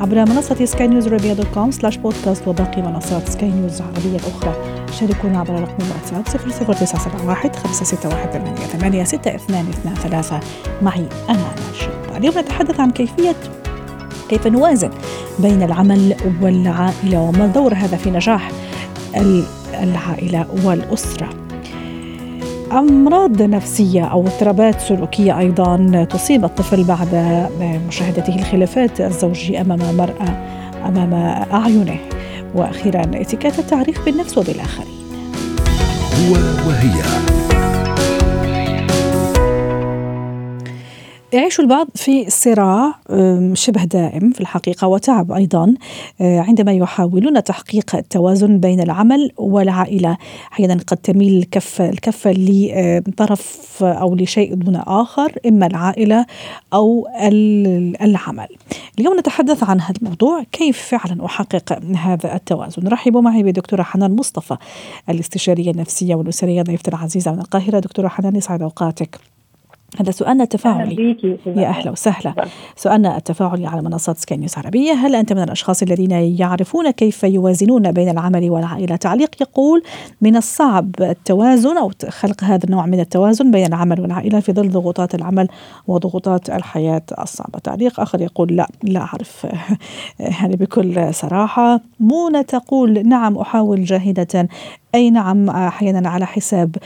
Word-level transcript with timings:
عبر 0.00 0.16
منصة 0.16 0.64
سكاي 0.64 0.86
نيوز 0.86 1.08
عربيه 1.08 1.32
dot 1.32 1.46
com 1.54 1.70
slash 1.70 1.96
بودكاست 1.96 2.48
وباقي 2.48 2.82
منصات 2.82 3.28
سكاي 3.28 3.50
نيوز 3.50 3.80
العربية 3.80 4.16
الأخرى. 4.18 4.54
شاركونا 4.92 5.38
عبر 5.40 5.54
رقم 5.60 5.76
الواتساب 5.86 6.22
00971 6.24 7.52
561 7.52 9.38
88 9.38 10.40
معي 10.82 11.08
أنا 11.28 11.38
نرشد 11.68 12.16
اليوم 12.16 12.38
نتحدث 12.38 12.80
عن 12.80 12.90
كيفيه 12.90 13.34
كيف 14.28 14.46
نوازن 14.46 14.90
بين 15.38 15.62
العمل 15.62 16.16
والعائلة 16.42 17.20
وما 17.20 17.46
دور 17.46 17.74
هذا 17.74 17.96
في 17.96 18.10
نجاح 18.10 18.50
العائلة 19.82 20.46
والأسرة؟ 20.64 21.28
أمراض 22.72 23.42
نفسية 23.42 24.04
أو 24.04 24.26
اضطرابات 24.26 24.80
سلوكية 24.80 25.38
أيضا 25.38 26.06
تصيب 26.10 26.44
الطفل 26.44 26.84
بعد 26.84 27.14
مشاهدته 27.88 28.34
الخلافات 28.34 29.00
الزوجية 29.00 29.60
أمام 29.60 29.80
المرأة 29.80 30.28
أمام 30.86 31.14
أعينه. 31.52 31.96
وأخيرا 32.54 33.02
اتكات 33.14 33.58
التعريف 33.58 34.04
بالنفس 34.04 34.38
وبالآخرين. 34.38 34.98
هو 36.14 36.34
وهي. 36.68 37.37
يعيش 41.32 41.60
البعض 41.60 41.88
في 41.94 42.30
صراع 42.30 42.94
شبه 43.54 43.84
دائم 43.84 44.30
في 44.30 44.40
الحقيقة 44.40 44.86
وتعب 44.88 45.32
أيضا 45.32 45.74
آه، 46.20 46.40
عندما 46.40 46.72
يحاولون 46.72 47.44
تحقيق 47.44 47.96
التوازن 47.96 48.60
بين 48.60 48.80
العمل 48.80 49.32
والعائلة 49.36 50.16
أحيانا 50.52 50.74
قد 50.74 50.96
تميل 50.96 51.38
الكفه 51.38 51.88
الكفه 51.88 52.32
لطرف 52.32 53.82
أو 53.82 54.14
لشيء 54.14 54.54
دون 54.54 54.76
آخر 54.76 55.32
إما 55.46 55.66
العائلة 55.66 56.26
أو 56.72 57.08
العمل. 58.02 58.48
اليوم 58.98 59.18
نتحدث 59.18 59.64
عن 59.64 59.80
هذا 59.80 59.94
الموضوع 60.02 60.42
كيف 60.52 60.82
فعلا 60.82 61.24
أحقق 61.24 61.78
هذا 61.96 62.34
التوازن. 62.34 62.88
رحبوا 62.88 63.20
معي 63.20 63.42
بدكتورة 63.42 63.82
حنان 63.82 64.16
مصطفى 64.16 64.56
الاستشارية 65.08 65.70
النفسية 65.70 66.14
والأسرية 66.14 66.62
ضيفتي 66.62 66.90
العزيزة 66.90 67.32
من 67.32 67.38
القاهرة 67.38 67.78
دكتورة 67.78 68.08
حنان 68.08 68.36
يسعد 68.36 68.62
أوقاتك. 68.62 69.37
هذا 69.96 70.10
سؤالنا 70.10 70.44
التفاعلي. 70.44 71.16
يا 71.46 71.68
أهلا 71.68 71.90
وسهلا. 71.90 72.34
سؤالنا 72.76 73.16
التفاعلي 73.16 73.66
على 73.66 73.82
منصات 73.82 74.18
سكاي 74.18 74.36
نيوز 74.38 74.58
عربية. 74.58 74.92
هل 74.92 75.14
أنت 75.14 75.32
من 75.32 75.42
الأشخاص 75.42 75.82
الذين 75.82 76.10
يعرفون 76.10 76.90
كيف 76.90 77.22
يوازنون 77.22 77.92
بين 77.92 78.08
العمل 78.08 78.50
والعائلة؟ 78.50 78.96
تعليق 78.96 79.30
يقول 79.40 79.82
من 80.20 80.36
الصعب 80.36 80.90
التوازن 81.00 81.76
أو 81.76 81.90
خلق 82.08 82.44
هذا 82.44 82.64
النوع 82.64 82.86
من 82.86 83.00
التوازن 83.00 83.50
بين 83.50 83.66
العمل 83.66 84.00
والعائلة 84.00 84.40
في 84.40 84.52
ظل 84.52 84.70
ضغوطات 84.70 85.14
العمل 85.14 85.48
وضغوطات 85.86 86.50
الحياة 86.50 87.02
الصعبة. 87.20 87.58
تعليق 87.58 88.00
آخر 88.00 88.20
يقول 88.20 88.56
لا 88.56 88.68
لا 88.82 89.00
أعرف. 89.00 89.46
يعني 90.40 90.56
بكل 90.56 91.14
صراحة. 91.14 91.80
مونة 92.00 92.42
تقول 92.42 93.08
نعم 93.08 93.38
أحاول 93.38 93.84
جاهدة. 93.84 94.48
أي 94.94 95.10
نعم 95.10 95.50
أحيانا 95.50 96.08
على 96.08 96.26
حساب 96.26 96.76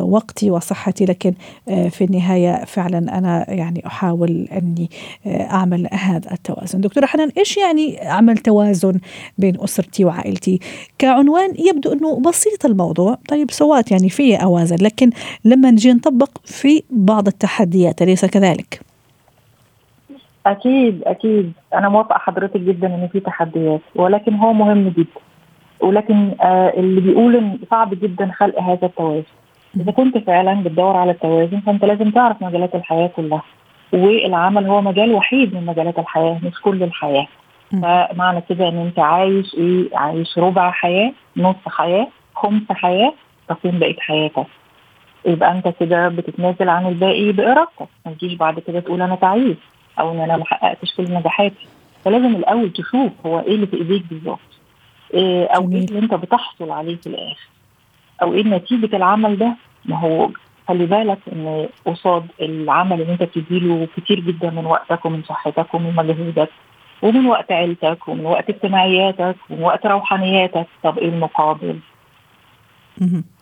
وقتي 0.00 0.50
وصحتي 0.50 1.04
لكن 1.04 1.34
في 1.66 2.06
النهاية 2.14 2.64
فعلا 2.64 3.18
أنا 3.18 3.50
يعني 3.50 3.86
أحاول 3.86 4.48
أني 4.52 4.90
أعمل 5.26 5.88
هذا 5.92 6.32
التوازن. 6.32 6.80
دكتورة 6.80 7.06
حنان 7.06 7.30
إيش 7.38 7.56
يعني 7.56 8.08
اعمل 8.08 8.38
توازن 8.38 9.00
بين 9.38 9.60
أسرتي 9.60 10.04
وعائلتي؟ 10.04 10.60
كعنوان 10.98 11.50
يبدو 11.58 11.92
إنه 11.92 12.20
بسيط 12.20 12.66
الموضوع، 12.66 13.18
طيب 13.28 13.50
سوات 13.50 13.90
يعني 13.90 14.08
في 14.08 14.36
أوازن 14.36 14.76
لكن 14.80 15.10
لما 15.44 15.70
نجي 15.70 15.92
نطبق 15.92 16.30
في 16.44 16.82
بعض 16.90 17.26
التحديات 17.26 18.02
أليس 18.02 18.24
كذلك؟ 18.24 18.80
أكيد 20.46 21.02
أكيد 21.04 21.52
أنا 21.74 21.88
موافقة 21.88 22.18
حضرتك 22.18 22.60
جدا 22.60 22.86
إن 22.86 23.08
في 23.12 23.20
تحديات 23.20 23.80
ولكن 23.94 24.34
هو 24.34 24.52
مهم 24.52 24.88
جدا. 24.88 25.20
ولكن 25.80 26.34
آه 26.40 26.72
اللي 26.76 27.00
بيقول 27.00 27.36
إن 27.36 27.58
صعب 27.70 27.94
جدا 28.00 28.30
خلق 28.36 28.60
هذا 28.60 28.86
التوازن 28.86 29.24
إذا 29.76 29.92
كنت 29.92 30.18
فعلا 30.18 30.62
بتدور 30.62 30.96
على 30.96 31.10
التوازن 31.10 31.60
فأنت 31.60 31.84
لازم 31.84 32.10
تعرف 32.10 32.42
مجالات 32.42 32.74
الحياة 32.74 33.06
كلها. 33.06 33.42
والعمل 33.92 34.66
هو 34.66 34.80
مجال 34.80 35.12
وحيد 35.12 35.54
من 35.54 35.66
مجالات 35.66 35.98
الحياة 35.98 36.38
مش 36.42 36.60
كل 36.60 36.82
الحياة. 36.82 37.26
فمعنى 37.82 38.40
كده 38.48 38.68
إن 38.68 38.78
أنت 38.78 38.98
عايش 38.98 39.54
إيه؟ 39.54 39.96
عايش 39.96 40.38
ربع 40.38 40.70
حياة 40.70 41.12
نص 41.36 41.56
حياة 41.66 42.08
خمس 42.34 42.62
حياة 42.70 43.12
تقيم 43.48 43.78
بقية 43.78 44.00
حياتك. 44.00 44.46
يبقى 45.26 45.52
أنت 45.52 45.68
كده 45.80 46.08
بتتنازل 46.08 46.68
عن 46.68 46.86
الباقي 46.86 47.32
بإرادتك. 47.32 47.88
ما 48.06 48.12
تجيش 48.12 48.34
بعد 48.34 48.58
كده 48.60 48.80
تقول 48.80 49.02
أنا 49.02 49.14
تعيس 49.14 49.56
أو 50.00 50.12
إن 50.12 50.20
أنا 50.20 50.36
ما 50.36 50.44
حققتش 50.44 50.94
كل 50.94 51.04
نجاحاتي. 51.14 51.66
فلازم 52.04 52.36
الأول 52.36 52.72
تشوف 52.72 53.12
هو 53.26 53.40
إيه 53.40 53.54
اللي 53.54 53.66
في 53.66 53.76
إيديك 53.76 54.02
بالظبط. 54.10 54.38
إيه 55.14 55.46
أو 55.46 55.70
إيه 55.72 55.84
اللي 55.84 55.98
أنت 55.98 56.14
بتحصل 56.14 56.70
عليه 56.70 56.96
في 56.96 57.06
الآخر. 57.06 57.48
أو 58.24 58.34
إيه 58.34 58.42
نتيجة 58.44 58.96
العمل 58.96 59.38
ده؟ 59.38 59.56
ما 59.84 59.96
هو 60.00 60.30
خلي 60.68 60.86
بالك 60.86 61.18
إن 61.32 61.68
قصاد 61.86 62.26
العمل 62.40 63.00
اللي 63.00 63.12
أنت 63.12 63.22
بتديله 63.22 63.88
كتير 63.96 64.20
جدا 64.20 64.50
من 64.50 64.66
وقتك 64.66 65.04
ومن 65.04 65.22
صحتك 65.22 65.74
ومن 65.74 65.96
مجهودك 65.96 66.48
ومن 67.02 67.26
وقت 67.26 67.52
عيلتك 67.52 68.08
ومن 68.08 68.26
وقت 68.26 68.48
اجتماعياتك 68.50 69.36
ومن 69.50 69.62
وقت 69.62 69.86
روحانياتك. 69.86 70.66
طب 70.82 70.98
إيه 70.98 71.08
المقابل؟ 71.08 71.78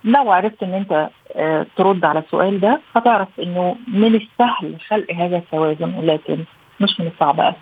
لو 0.04 0.32
عرفت 0.32 0.62
إن 0.62 0.75
أنت 0.75 1.09
آه 1.37 1.66
ترد 1.76 2.04
على 2.04 2.19
السؤال 2.19 2.60
ده 2.60 2.81
هتعرف 2.97 3.28
إنه 3.41 3.76
من 3.88 4.14
السهل 4.14 4.76
خلق 4.88 5.12
هذا 5.12 5.37
التوازن 5.37 5.94
ولكن 5.94 6.38
مش 6.81 7.00
من 7.00 7.06
الصعب 7.06 7.41
ابدا. 7.41 7.56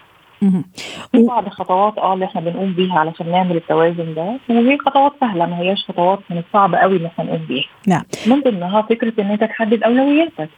في 1.12 1.22
بعض 1.26 1.46
الخطوات 1.46 1.98
آه 1.98 2.14
اللي 2.14 2.24
إحنا 2.24 2.40
بنقوم 2.40 2.72
بيها 2.72 2.98
علشان 2.98 3.30
نعمل 3.30 3.56
التوازن 3.56 4.14
ده 4.14 4.38
وهي 4.48 4.78
خطوات 4.78 5.12
سهلة 5.20 5.46
ما 5.46 5.58
هياش 5.58 5.84
خطوات 5.88 6.18
من 6.30 6.38
الصعب 6.38 6.74
قوي 6.74 6.96
إن 6.96 7.06
إحنا 7.06 7.24
نقوم 7.24 7.46
بيها. 7.48 7.64
نعم. 7.86 8.02
من 8.26 8.40
ضمنها 8.40 8.82
فكرة 8.82 9.20
إن 9.22 9.30
أنت 9.30 9.44
تحدد 9.44 9.82
أولوياتك. 9.82 10.48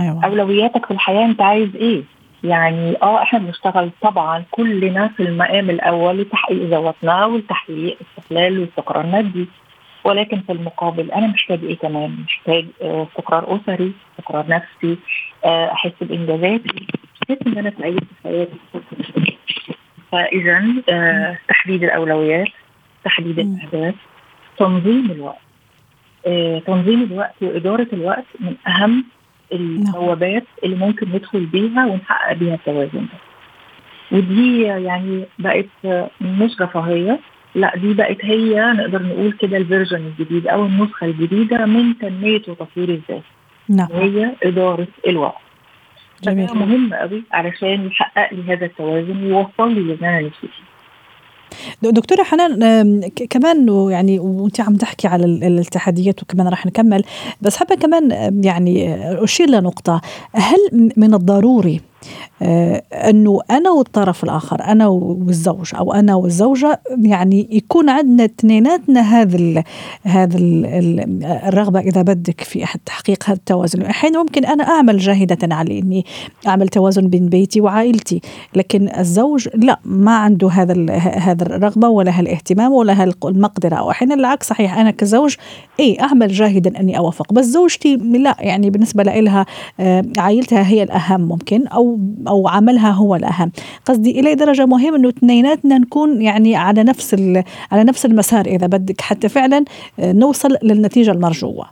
أيوة. 0.00 0.24
أولوياتك 0.24 0.86
في 0.86 0.90
الحياة 0.90 1.24
أنت 1.24 1.42
عايز 1.42 1.76
إيه؟ 1.76 2.02
يعني 2.44 3.02
آه 3.02 3.22
إحنا 3.22 3.38
بنشتغل 3.38 3.90
طبعا 4.02 4.44
كلنا 4.50 5.08
في 5.08 5.22
المقام 5.22 5.70
الأول 5.70 6.18
لتحقيق 6.20 6.62
ذواتنا 6.62 7.24
والتحقيق 7.26 7.98
استقلال 8.18 8.58
واستقرار 8.60 9.06
مادي 9.06 9.46
ولكن 10.04 10.40
في 10.40 10.52
المقابل 10.52 11.10
أنا 11.12 11.26
محتاج 11.26 11.64
إيه 11.64 11.78
كمان؟ 11.78 12.16
محتاج 12.24 12.66
آه 12.82 13.06
استقرار 13.10 13.56
أسري، 13.56 13.92
استقرار 14.12 14.44
نفسي، 14.48 14.98
آه 15.44 15.72
أحس 15.72 15.92
بإنجازاتي، 16.00 16.86
احس 17.32 17.46
إن 17.46 17.58
أنا 17.58 17.72
سعيد 17.78 17.98
في 17.98 18.14
حياتي 18.24 18.58
فاذا 20.12 20.64
آه 20.88 21.38
تحديد 21.48 21.84
الأولويات 21.84 22.48
تحديد 23.04 23.38
الأهداف 23.38 23.94
تنظيم 24.58 25.10
الوقت. 25.10 25.38
آه 26.26 26.58
تنظيم 26.58 27.02
الوقت 27.02 27.34
وإدارة 27.42 27.86
الوقت 27.92 28.24
من 28.40 28.54
أهم 28.66 29.04
البوابات 29.52 30.44
اللي 30.64 30.76
ممكن 30.76 31.08
ندخل 31.08 31.46
بيها 31.46 31.86
ونحقق 31.86 32.32
بيها 32.32 32.54
التوازن. 32.54 33.06
ده 33.12 33.18
ودي 34.12 34.62
يعني 34.62 35.24
بقت 35.38 35.66
مش 36.20 36.60
رفاهية 36.60 37.20
لا 37.54 37.76
دي 37.76 37.94
بقت 37.94 38.24
هي 38.24 38.72
نقدر 38.72 39.02
نقول 39.02 39.32
كده 39.32 39.56
الفيرجن 39.56 39.96
الجديد 39.96 40.46
أو 40.46 40.66
النسخة 40.66 41.04
الجديدة 41.06 41.66
من 41.66 41.98
تنمية 41.98 42.42
وتطوير 42.48 42.88
الذات. 42.88 43.22
نعم. 43.68 43.88
وهي 43.90 44.32
إدارة 44.42 44.86
الوقت. 45.06 45.41
جميل. 46.24 46.54
مهم 46.54 46.94
قوي 46.94 47.22
علشان 47.32 47.86
يحقق 47.86 48.34
لي 48.34 48.54
هذا 48.54 48.66
التوازن 48.66 49.24
ويوصل 49.24 49.74
لي 49.74 49.80
اللي 49.80 49.98
أنا 50.02 50.20
نفسي 50.20 50.40
فيه. 50.40 50.72
دكتورة 51.90 52.22
حنان 52.22 53.00
كمان 53.30 53.88
يعني 53.90 54.18
وأنت 54.18 54.60
عم 54.60 54.76
تحكي 54.76 55.08
على 55.08 55.24
التحديات 55.26 56.22
وكمان 56.22 56.48
راح 56.48 56.66
نكمل. 56.66 57.04
بس 57.40 57.56
حابة 57.56 57.74
كمان 57.74 58.10
يعني 58.44 58.94
أشير 59.24 59.50
لنقطة. 59.50 60.00
هل 60.34 60.92
من 60.96 61.14
الضروري 61.14 61.76
آه، 61.76 61.91
أنه 62.92 63.40
أنا 63.50 63.70
والطرف 63.70 64.24
الآخر 64.24 64.64
أنا 64.64 64.86
والزوج 64.86 65.74
أو 65.74 65.92
أنا 65.92 66.14
والزوجة 66.14 66.80
يعني 67.02 67.48
يكون 67.50 67.88
عندنا 67.88 68.24
اثنيناتنا 68.24 69.00
هذا 69.00 69.64
هذا 70.02 70.38
الرغبة 70.38 71.80
إذا 71.80 72.02
بدك 72.02 72.40
في 72.40 72.64
تحقيق 72.86 73.24
هذا 73.24 73.36
التوازن. 73.36 73.82
أحيانا 73.82 74.18
ممكن 74.18 74.44
أنا 74.44 74.64
أعمل 74.64 74.98
جاهدة 74.98 75.54
على 75.54 75.78
إني 75.78 76.04
أعمل 76.46 76.68
توازن 76.68 77.08
بين 77.08 77.28
بيتي 77.28 77.60
وعائلتي. 77.60 78.20
لكن 78.56 78.88
الزوج 78.98 79.48
لا 79.54 79.78
ما 79.84 80.16
عنده 80.16 80.48
هذا 80.48 80.92
هذا 80.96 81.42
الرغبة 81.42 81.88
ولا 81.88 82.18
هالاهتمام 82.18 82.72
ولا 82.72 83.02
هالمقدرة. 83.02 83.76
أو 83.76 83.90
أحيانا 83.90 84.14
العكس 84.14 84.48
صحيح 84.48 84.78
أنا 84.78 84.90
كزوج 84.90 85.34
إي 85.80 86.00
أعمل 86.00 86.28
جاهدا 86.28 86.80
أني 86.80 86.98
أوافق. 86.98 87.32
بس 87.32 87.44
زوجتي 87.44 87.96
لا 87.96 88.36
يعني 88.40 88.70
بالنسبة 88.70 89.02
لها 89.02 89.46
آه، 89.80 90.04
عائلتها 90.18 90.66
هي 90.66 90.82
الأهم 90.82 91.20
ممكن 91.20 91.66
أو 91.66 91.91
أو 92.28 92.48
عملها 92.48 92.90
هو 92.90 93.14
الأهم. 93.16 93.52
قصدي 93.86 94.20
إلى 94.20 94.34
درجة 94.34 94.66
مهم 94.66 94.94
إنه 94.94 95.08
اثنيناتنا 95.08 95.78
نكون 95.78 96.22
يعني 96.22 96.56
على 96.56 96.82
نفس 96.84 97.14
على 97.72 97.84
نفس 97.84 98.06
المسار 98.06 98.46
إذا 98.46 98.66
بدك 98.66 99.00
حتى 99.00 99.28
فعلا 99.28 99.64
آه، 99.98 100.12
نوصل 100.12 100.56
للنتيجة 100.62 101.10
المرجوة. 101.10 101.66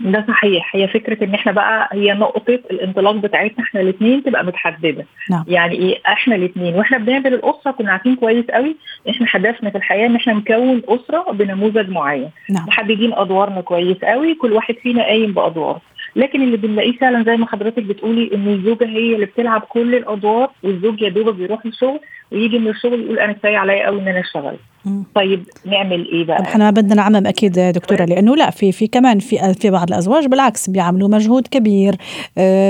ده 0.00 0.24
صحيح. 0.28 0.76
هي 0.76 0.88
فكرة 0.88 1.24
إن 1.24 1.34
إحنا 1.34 1.52
بقى 1.52 1.88
هي 1.92 2.12
نقطة 2.14 2.58
الانطلاق 2.70 3.14
بتاعتنا 3.14 3.64
إحنا 3.64 3.80
الاثنين 3.80 4.22
تبقى 4.22 4.44
متحددة. 4.44 5.06
نعم. 5.30 5.44
يعني 5.48 5.74
إيه؟ 5.74 5.98
إحنا 6.06 6.34
الاثنين 6.34 6.74
وإحنا 6.74 6.98
بنعمل 6.98 7.34
الأسرة 7.34 7.70
كنا 7.70 7.92
عارفين 7.92 8.16
كويس 8.16 8.44
قوي 8.44 8.76
إحنا 9.10 9.26
هدفنا 9.30 9.70
في 9.70 9.76
الحياة 9.76 10.06
إن 10.06 10.16
إحنا 10.16 10.32
نكون 10.32 10.82
أسرة 10.88 11.32
بنموذج 11.32 11.88
معين. 11.88 12.30
نعم. 12.50 12.66
محددين 12.66 13.12
أدوارنا 13.12 13.60
كويس 13.60 13.96
قوي 14.04 14.34
كل 14.34 14.52
واحد 14.52 14.74
فينا 14.82 15.02
قايم 15.02 15.32
بادوار 15.32 15.80
لكن 16.16 16.42
اللي 16.42 16.56
بنلاقيه 16.56 16.92
فعلا 16.98 17.24
زي 17.24 17.36
ما 17.36 17.46
حضرتك 17.46 17.82
بتقولي 17.82 18.30
إن 18.34 18.48
الزوجة 18.48 18.84
هي 18.84 19.14
اللي 19.14 19.26
بتلعب 19.26 19.60
كل 19.60 19.94
الأدوار 19.94 20.50
والزوج 20.62 21.02
يا 21.02 21.08
دوبك 21.08 21.34
بيروح 21.34 21.66
الشغل 21.66 22.00
ويجي 22.32 22.58
من 22.58 22.68
الشغل 22.68 23.00
يقول 23.04 23.18
أنا 23.18 23.32
كفاية 23.32 23.56
عليا 23.56 23.86
قوي 23.86 24.00
إن 24.00 24.08
أنا 24.08 24.20
أشتغل. 24.20 24.56
طيب 25.14 25.44
نعمل 25.64 26.08
إيه 26.12 26.24
بقى؟ 26.24 26.40
إحنا 26.40 26.70
بدنا 26.70 26.94
نعمم 26.94 27.26
أكيد 27.26 27.52
دكتورة 27.58 28.04
لأنه 28.04 28.36
لا 28.36 28.50
في 28.50 28.72
في 28.72 28.86
كمان 28.86 29.18
في 29.18 29.54
في 29.54 29.70
بعض 29.70 29.88
الأزواج 29.88 30.26
بالعكس 30.26 30.70
بيعملوا 30.70 31.08
مجهود 31.08 31.46
كبير 31.46 31.96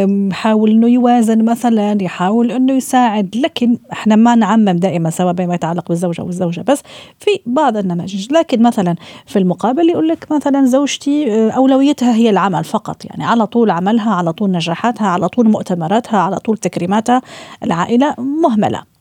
بحاول 0.06 0.70
إنه 0.70 0.88
يوازن 0.88 1.44
مثلا 1.44 2.03
يحاول 2.03 2.50
إنه 2.53 2.73
يساعد 2.73 3.37
لكن 3.37 3.79
إحنا 3.93 4.17
ما 4.17 4.35
نعمم 4.35 4.70
دائما 4.70 5.11
سواء 5.11 5.32
بما 5.32 5.55
يتعلق 5.55 5.88
بالزوجة 5.88 6.23
والزوجه 6.23 6.61
بس 6.61 6.82
في 7.19 7.31
بعض 7.47 7.76
النماذج. 7.76 8.32
لكن 8.32 8.62
مثلا 8.62 8.94
في 9.26 9.38
المقابل 9.38 9.88
يقول 9.88 10.08
لك 10.08 10.32
مثلا 10.32 10.65
زوجتي 10.65 11.32
آه، 11.32 11.50
أولويتها 11.50 12.15
هي 12.15 12.31
العمل 12.31 12.65
فقط 12.65 13.05
يعني 13.05 13.25
على 13.25 13.47
طول 13.47 13.70
عملها 13.70 14.15
على 14.15 14.32
طول 14.32 14.50
نجاحاتها 14.50 15.06
على 15.06 15.29
طول 15.29 15.49
مؤتمراتها 15.49 16.19
على 16.19 16.37
طول 16.38 16.56
تكريماتها 16.56 17.23
العائلة 17.65 18.15
مهملة. 18.19 18.92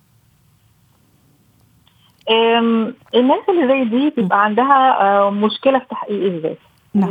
الناس 2.29 3.39
اللي 3.49 3.67
زي 3.67 3.83
دي 3.83 4.09
بيبقى 4.17 4.43
عندها 4.43 5.01
آه، 5.01 5.29
مشكلة 5.29 5.79
في 5.79 5.85
تحقيق 5.89 6.23
الذات. 6.23 6.57
نعم. 6.93 7.09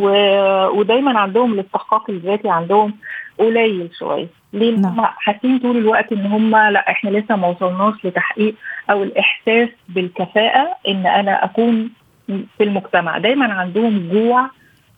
ودايما 0.79 1.19
عندهم 1.19 1.53
الاستحقاق 1.53 2.11
الذاتي 2.11 2.49
عندهم 2.49 2.95
قليل 3.39 3.91
شوية. 3.99 4.27
ليه؟ 4.53 4.77
نعم. 4.77 5.01
هم 5.01 5.05
حاسين 5.07 5.59
طول 5.59 5.77
الوقت 5.77 6.13
إن 6.13 6.27
هم 6.27 6.57
لأ 6.57 6.91
إحنا 6.91 7.11
لسه 7.11 7.37
ما 7.37 7.49
وصلناش 7.49 7.95
لتحقيق 8.05 8.55
أو 8.91 9.03
الإحساس 9.03 9.69
بالكفاءة 9.89 10.69
إن 10.89 11.07
أنا 11.07 11.45
أكون 11.45 11.91
في 12.27 12.65
المجتمع. 12.65 13.19
دايما 13.19 13.53
عندهم 13.53 14.09
جوع 14.13 14.51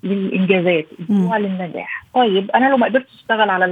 للإنجازات 0.02 0.86
جوع 1.10 1.36
للنجاح. 1.38 2.04
طيب 2.14 2.50
أنا 2.50 2.68
لو 2.68 2.76
ما 2.76 2.86
قدرتش 2.86 3.14
أشتغل 3.14 3.50
على 3.50 3.64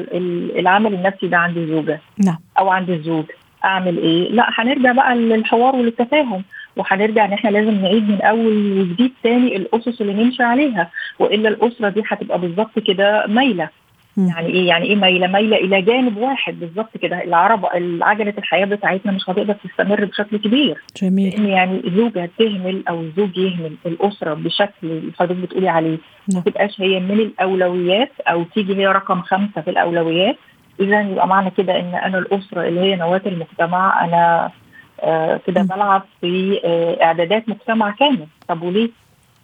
العمل 0.59 0.95
النفسي 0.95 1.29
ده 1.29 1.37
عند 1.37 1.57
الزوجة 1.57 2.01
نعم. 2.25 2.39
أو 2.59 2.71
عند 2.71 2.91
الزوج 2.91 3.25
أعمل 3.65 3.99
إيه؟ 3.99 4.29
لا 4.31 4.47
هنرجع 4.55 4.93
بقى 4.93 5.17
للحوار 5.17 5.77
وللتفاهم 5.77 6.43
وهنرجع 6.77 7.25
إن 7.25 7.33
إحنا 7.33 7.51
لازم 7.51 7.75
نعيد 7.83 8.09
من 8.11 8.21
أول 8.23 8.79
وجديد 8.81 9.13
تاني 9.23 9.57
الأسس 9.57 10.01
اللي 10.01 10.25
نمشي 10.25 10.43
عليها 10.43 10.91
وإلا 11.19 11.49
الأسرة 11.49 11.89
دي 11.89 12.03
هتبقى 12.09 12.39
بالظبط 12.41 12.79
كده 12.79 13.25
مايلة. 13.29 13.69
يعني 14.17 14.47
إيه؟ 14.47 14.69
يعني 14.69 14.85
إيه 14.85 14.97
مايلة؟ 14.97 15.27
مايلة 15.27 15.57
إلى 15.57 15.83
جانب 15.83 16.17
واحد 16.17 16.61
بالظبط 16.61 16.97
كده. 17.03 17.25
العرب 17.25 17.67
عجلة 18.03 18.35
الحياة 18.39 18.65
بتاعتنا 18.65 19.13
مش 19.13 19.31
هتقدر 19.31 19.55
تستمر 19.55 20.05
بشكل 20.05 20.37
كبير. 20.37 20.77
جميل. 21.03 21.31
لأن 21.35 21.47
يعني 21.49 21.83
زوجة 21.97 22.31
تهمل 22.39 22.83
أو 22.89 23.01
الزوج 23.01 23.39
يهمل 23.39 23.73
الأسرة 23.87 24.35
بشكل 24.35 24.73
اللي 24.83 25.13
حضرتك 25.19 25.37
بتقولي 25.41 25.69
عليه. 25.69 25.91
ما 26.29 26.35
نعم. 26.35 26.43
تبقاش 26.43 26.81
هي 26.81 27.01
من 27.01 27.21
الأولويات 27.21 28.13
أو 28.29 28.43
تيجي 28.43 28.77
هي 28.77 28.87
رقم 28.87 29.21
خمسة 29.23 29.61
في 29.61 29.71
الأولويات 29.71 30.37
اذا 30.81 31.01
يبقى 31.01 31.29
معنى 31.29 31.51
كده 31.51 31.81
إن 31.81 31.95
أنا 31.95 32.19
الأسرة 32.19 32.69
اللي 32.69 32.81
هي 32.81 32.97
نواة 32.97 33.23
المجتمع 33.27 34.05
أنا 34.05 34.51
آه 35.01 35.41
كده 35.47 35.63
بلعب 35.63 36.03
في 36.21 36.61
آه 36.65 37.05
إعدادات 37.05 37.49
مجتمع 37.49 37.91
كامل. 37.91 38.27
طب 38.49 38.63
وليه؟ 38.63 38.91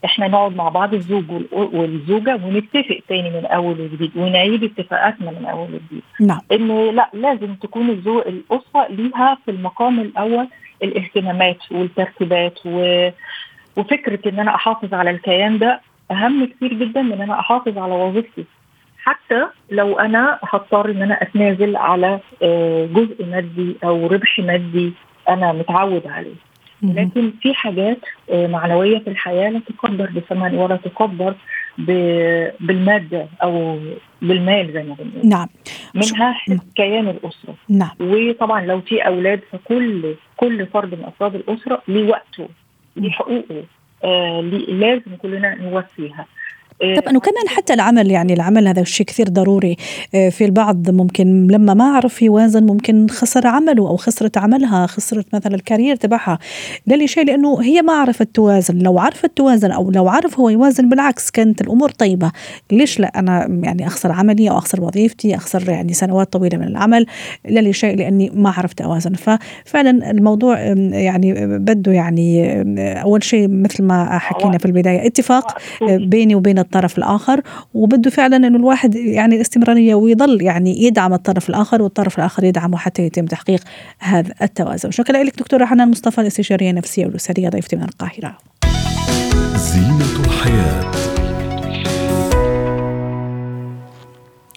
إحنا 0.04 0.28
نقعد 0.28 0.56
مع 0.56 0.68
بعض 0.68 0.94
الزوج 0.94 1.24
والزوجة 1.52 2.34
ونتفق 2.44 2.98
تاني 3.08 3.30
من 3.30 3.46
أول 3.46 3.80
وجديد 3.80 4.10
ونعيد 4.16 4.64
اتفاقاتنا 4.64 5.30
من 5.30 5.46
أول 5.46 5.68
وجديد. 5.74 6.02
نعم. 6.20 6.40
إن 6.52 6.90
لأ 6.96 7.10
لازم 7.12 7.54
تكون 7.54 7.90
الزوج 7.90 8.22
الأسرة 8.26 8.86
ليها 8.90 9.38
في 9.44 9.50
المقام 9.50 10.00
الأول 10.00 10.48
الاهتمامات 10.82 11.58
والترتيبات 11.72 12.58
و... 12.66 13.08
وفكرة 13.76 14.28
إن 14.28 14.40
أنا 14.40 14.54
أحافظ 14.54 14.94
على 14.94 15.10
الكيان 15.10 15.58
ده 15.58 15.80
أهم 16.10 16.44
كتير 16.44 16.74
جدا 16.74 17.02
من 17.02 17.12
إن 17.12 17.20
أنا 17.22 17.40
أحافظ 17.40 17.78
على 17.78 17.92
وظيفتي. 17.94 18.44
حتى 19.06 19.46
لو 19.70 19.98
أنا 19.98 20.38
هضطر 20.42 20.90
إن 20.90 21.02
أنا 21.02 21.22
أتنازل 21.22 21.76
على 21.76 22.20
آه، 22.42 22.86
جزء 22.86 23.26
مادي 23.26 23.76
أو 23.84 24.06
ربح 24.06 24.38
مادي 24.38 24.92
أنا 25.28 25.52
متعود 25.52 26.06
عليه. 26.06 26.34
لكن 26.82 27.32
في 27.42 27.54
حاجات 27.54 27.98
آه، 28.30 28.46
معنوية 28.46 28.98
في 28.98 29.10
الحياة 29.10 29.50
لا 29.50 29.60
تقدر 29.68 30.10
بثمن 30.10 30.54
ولا 30.54 30.76
تقدر 30.76 31.34
بالمادة 32.60 33.26
أو 33.42 33.78
بالمال 34.22 34.72
زي 34.72 34.82
ما 34.82 34.94
بنقول. 34.98 35.28
نعم. 35.28 35.48
منها 35.94 36.36
كيان 36.76 37.08
الأسرة. 37.08 37.54
نعم. 37.68 37.90
وطبعا 38.00 38.66
لو 38.66 38.80
في 38.80 39.00
أولاد 39.00 39.40
فكل 39.52 40.14
كل 40.36 40.66
فرد 40.66 40.94
من 40.94 41.04
أفراد 41.04 41.34
الأسرة 41.34 41.82
ليه 41.88 42.08
وقته 42.08 42.48
ليه 42.96 43.10
حقوقه 43.10 43.64
آه 44.04 44.40
لازم 44.68 45.16
كلنا 45.22 45.54
نوفيها. 45.54 46.26
طبعا 46.80 47.10
إيه، 47.10 47.16
وكمان 47.16 47.48
حتى 47.48 47.74
العمل 47.74 48.10
يعني 48.10 48.32
العمل 48.32 48.68
هذا 48.68 48.84
شيء 48.84 49.06
كثير 49.06 49.28
ضروري 49.28 49.76
إيه، 50.14 50.30
في 50.30 50.44
البعض 50.44 50.90
ممكن 50.90 51.46
لما 51.46 51.74
ما 51.74 51.84
عرف 51.84 52.22
يوازن 52.22 52.66
ممكن 52.66 53.06
خسر 53.08 53.46
عمله 53.46 53.88
أو 53.88 53.96
خسرت 53.96 54.38
عملها 54.38 54.86
خسرت 54.86 55.34
مثلا 55.34 55.54
الكارير 55.54 55.96
تبعها. 55.96 56.38
ده 56.86 57.06
شيء 57.06 57.24
لأنه 57.24 57.62
هي 57.62 57.82
ما 57.82 57.92
عرفت 57.92 58.28
توازن. 58.34 58.78
لو 58.78 58.98
عرفت 58.98 59.30
توازن 59.36 59.70
أو 59.70 59.90
لو 59.90 60.08
عرف 60.08 60.40
هو 60.40 60.48
يوازن 60.48 60.88
بالعكس 60.88 61.30
كانت 61.30 61.60
الأمور 61.60 61.90
طيبة. 61.90 62.32
ليش 62.72 63.00
لا؟ 63.00 63.12
أنا 63.18 63.60
يعني 63.62 63.86
أخسر 63.86 64.12
عملي 64.12 64.50
أو 64.50 64.58
أخسر 64.58 64.84
وظيفتي 64.84 65.36
أخسر 65.36 65.70
يعني 65.70 65.92
سنوات 65.92 66.32
طويلة 66.32 66.58
من 66.58 66.66
العمل. 66.66 67.06
لا 67.48 67.72
شيء 67.72 67.96
لأني 67.96 68.30
ما 68.34 68.50
عرفت 68.50 68.80
أوازن. 68.80 69.12
ففعلا 69.12 70.10
الموضوع 70.10 70.58
يعني 70.92 71.58
بده 71.58 71.92
يعني 71.92 72.52
أول 73.02 73.24
شيء 73.24 73.48
مثل 73.48 73.82
ما 73.82 74.18
حكينا 74.18 74.58
في 74.58 74.66
البداية 74.66 75.06
اتفاق 75.06 75.58
بيني 75.82 76.34
وبين 76.34 76.65
الطرف 76.66 76.98
الآخر 76.98 77.40
وبده 77.74 78.10
فعلا 78.10 78.36
إنه 78.36 78.56
الواحد 78.56 78.94
يعني 78.94 79.40
استمراريه 79.40 79.94
ويضل 79.94 80.42
يعني 80.42 80.82
يدعم 80.82 81.14
الطرف 81.14 81.48
الآخر 81.48 81.82
والطرف 81.82 82.18
الآخر 82.18 82.44
يدعمه 82.44 82.76
حتى 82.76 83.02
يتم 83.02 83.26
تحقيق 83.26 83.60
هذا 83.98 84.34
التوازن. 84.42 84.90
شكرا 84.90 85.22
لك 85.22 85.38
دكتورة 85.38 85.64
حنان 85.64 85.90
مصطفى 85.90 86.20
الاستشارية 86.20 86.70
النفسية 86.70 87.06
والأسرية 87.06 87.48
ضيفتي 87.48 87.76
من 87.76 87.82
القاهرة. 87.82 88.38
زينة 89.56 90.26
الحياة. 90.26 91.15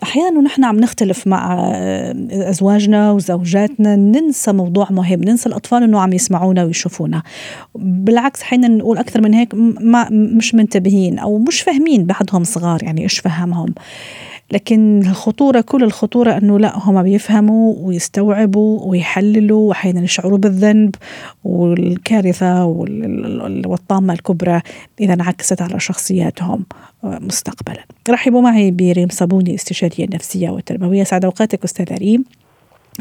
أحيانا 0.09 0.39
ونحن 0.39 0.63
عم 0.63 0.79
نختلف 0.79 1.27
مع 1.27 1.57
آه، 1.73 2.15
أزواجنا 2.31 3.11
وزوجاتنا 3.11 3.95
ننسى 3.95 4.51
موضوع 4.53 4.87
مهم 4.91 5.23
ننسى 5.23 5.49
الأطفال 5.49 5.83
إنه 5.83 6.01
عم 6.01 6.13
يسمعونا 6.13 6.63
ويشوفونا. 6.63 7.23
بالعكس 7.75 8.41
أحيانا 8.41 8.67
نقول 8.67 8.97
أكثر 8.97 9.21
من 9.21 9.33
هيك 9.33 9.55
ما 9.55 10.09
مش 10.09 10.55
منتبهين 10.55 11.19
أو 11.19 11.37
مش 11.37 11.61
فاهمين 11.61 12.05
بعضهم 12.05 12.43
صغار 12.43 12.83
يعني 12.83 13.03
إيش 13.03 13.19
فهمهم. 13.19 13.73
لكن 14.51 15.01
الخطورة 15.01 15.61
كل 15.61 15.83
الخطورة 15.83 16.37
أنه 16.37 16.59
لا 16.59 16.77
هم 16.77 17.03
بيفهموا 17.03 17.75
ويستوعبوا 17.77 18.85
ويحللوا 18.85 19.69
وأحيانا 19.69 20.01
يشعروا 20.01 20.37
بالذنب 20.37 20.95
والكارثة 21.43 22.65
والطامة 23.65 24.13
الكبرى 24.13 24.61
إذا 24.99 25.13
انعكست 25.13 25.61
على 25.61 25.79
شخصياتهم 25.79 26.65
مستقبلا. 27.03 27.83
رحبوا 28.09 28.41
معي 28.41 28.71
بريم 28.71 29.07
صابوني 29.09 29.55
استشارية 29.55 30.05
النفسية 30.05 30.49
والتربوية 30.49 31.03
سعد 31.03 31.25
أوقاتك 31.25 31.63
أستاذة 31.63 31.95
ريم. 31.97 32.23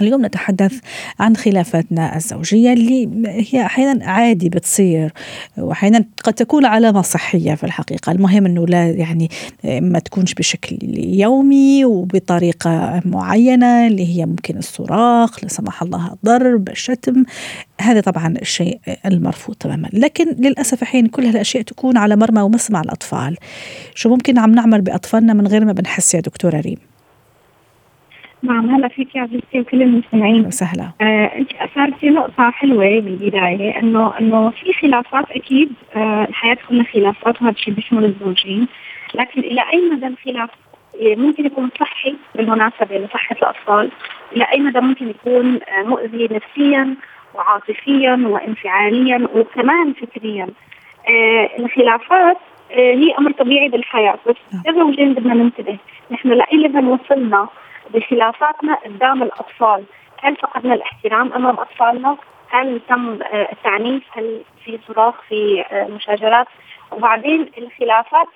اليوم 0.03 0.27
نتحدث 0.27 0.79
عن 1.21 1.37
خلافاتنا 1.37 2.17
الزوجية 2.17 2.73
اللي 2.73 3.09
هي 3.51 3.67
أحيانا 3.67 4.05
عادي 4.05 4.49
بتصير 4.49 5.13
وأحيانا 5.59 6.05
قد 6.25 6.33
تكون 6.33 6.65
علامة 6.65 7.03
صحية 7.03 7.55
في 7.55 7.65
الحقيقة. 7.65 8.13
المهم 8.13 8.47
أنه 8.47 8.67
لا 8.67 8.91
يعني 8.91 9.31
ما 9.65 9.99
تكونش 9.99 10.35
بشكل 10.35 10.79
يومي 10.99 11.85
وبطريقة 11.85 13.03
معينة 13.05 13.87
اللي 13.87 14.17
هي 14.17 14.27
ممكن 14.27 14.57
الصراخ 14.57 15.45
لا 15.45 15.49
سمح 15.49 15.83
الله 15.83 16.17
ضرب 16.25 16.69
الشتم 16.69 17.25
هذا 17.81 18.01
طبعا 18.01 18.35
الشيء 18.43 18.81
المرفوض 19.07 19.57
تماما. 19.57 19.89
لكن 19.93 20.37
للأسف 20.39 20.83
أحيانا 20.83 21.09
كل 21.09 21.25
هالأشياء 21.25 21.63
تكون 21.63 21.97
على 21.97 22.17
مرمى 22.17 22.43
ومسمع 22.43 22.81
الأطفال. 22.81 23.37
شو 23.95 24.09
ممكن 24.09 24.39
عم 24.39 24.53
نعمل 24.53 24.81
بأطفالنا 24.81 25.33
من 25.33 25.47
غير 25.47 25.65
ما 25.65 25.73
بنحس 25.73 26.15
يا 26.15 26.21
دكتورة 26.21 26.61
ريم؟ 26.61 26.79
نعم 28.43 28.71
هلا 28.71 28.89
فيك 28.89 29.15
يا 29.17 29.21
عزيزتي 29.23 29.61
وكل 29.61 29.83
المستمعين 29.83 30.47
وسهلا. 30.47 30.91
آه 31.01 31.25
انت 31.39 31.53
أثرتي 31.55 32.11
نقطة 32.11 32.51
حلوة 32.51 33.01
بالبداية 33.01 33.79
إنه 33.79 34.19
إنه 34.21 34.51
في 34.51 34.73
خلافات 34.73 35.31
أكيد 35.31 35.73
آه 35.97 36.25
الحياة 36.29 36.57
كلها 36.69 36.85
خلافات 36.85 37.43
وهذا 37.43 37.55
الشيء 37.55 37.75
بيشمل 37.75 38.05
الزوجين 38.05 38.67
لكن 39.15 39.41
إلى 39.41 39.61
أي 39.73 39.91
مدى 39.93 40.07
الخلاف 40.07 40.51
ممكن 41.03 41.47
يكون 41.47 41.71
صحي 41.81 42.15
بالمناسبة 42.35 42.99
لصحة 42.99 43.37
الأطفال؟ 43.37 43.91
إلى 44.37 44.45
أي 44.53 44.61
مدى 44.61 44.81
ممكن 44.81 45.09
يكون 45.09 45.55
آه 45.63 45.83
مؤذي 45.83 46.29
نفسيا 46.31 46.95
وعاطفيا 47.35 48.21
وانفعاليا 48.27 49.29
وكمان 49.35 49.93
فكريا؟ 49.93 50.47
آه 51.09 51.51
الخلافات 51.59 52.37
آه 52.73 52.95
هي 52.95 53.15
أمر 53.19 53.33
طبيعي 53.33 53.69
بالحياة 53.69 54.19
بس 54.29 54.37
الزوجين 54.69 55.15
بدنا 55.15 55.35
ننتبه 55.35 55.79
نحن 56.11 56.29
لأي 56.29 56.57
ليفل 56.57 56.85
وصلنا 56.85 57.49
بخلافاتنا 57.95 58.75
قدام 58.75 59.23
الأطفال. 59.23 59.85
هل 60.23 60.37
فقدنا 60.37 60.75
الاحترام 60.75 61.33
أمام 61.33 61.59
أطفالنا؟ 61.59 62.17
هل 62.51 62.81
تم 62.89 63.19
التعنيف؟ 63.53 64.03
هل 64.13 64.43
في 64.65 64.79
صراخ 64.89 65.15
في 65.29 65.65
مشاجرات؟ 65.73 66.47
وبعدين 66.93 67.51
الخلافات 67.59 68.29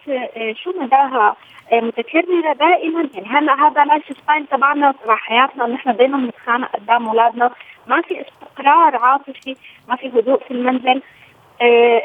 شو 0.52 0.72
مداها؟ 0.80 1.36
متكررة 1.72 2.52
دائما. 2.52 3.08
يعني 3.14 3.28
هلا 3.28 3.66
هذا 3.66 3.84
lifestyle 3.84 4.46
تبعنا 4.46 4.92
تبع 4.92 5.16
حياتنا؟ 5.16 5.66
نحن 5.66 5.96
دائما 5.96 6.18
بنتخانق 6.18 6.72
قدام 6.72 7.08
أولادنا. 7.08 7.50
ما 7.86 8.00
في 8.00 8.20
استقرار 8.20 8.96
عاطفي 8.96 9.56
ما 9.88 9.96
في 9.96 10.08
هدوء 10.08 10.38
في 10.48 10.50
المنزل. 10.50 11.02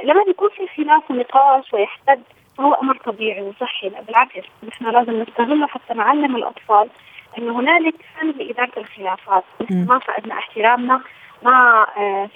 لما 0.03 0.23
بيكون 0.27 0.49
في 0.49 0.67
خلاف 0.67 1.11
ونقاش 1.11 1.73
ويحتد 1.73 2.21
فهو 2.57 2.73
أمر 2.73 2.97
طبيعي 2.97 3.41
وصحي. 3.41 3.89
بالعكس 3.89 4.45
نحن 4.67 4.85
لازم 4.85 5.21
نستغله 5.21 5.67
حتى 5.67 5.93
نعلم 5.93 6.35
الأطفال 6.35 6.89
إنه 7.37 7.59
هنالك 7.59 7.95
فن 8.15 8.27
لإدارة 8.27 8.71
الخلافات، 8.77 9.43
ما 9.69 9.99
فقدنا 9.99 10.33
احترامنا، 10.33 11.01
ما 11.43 11.85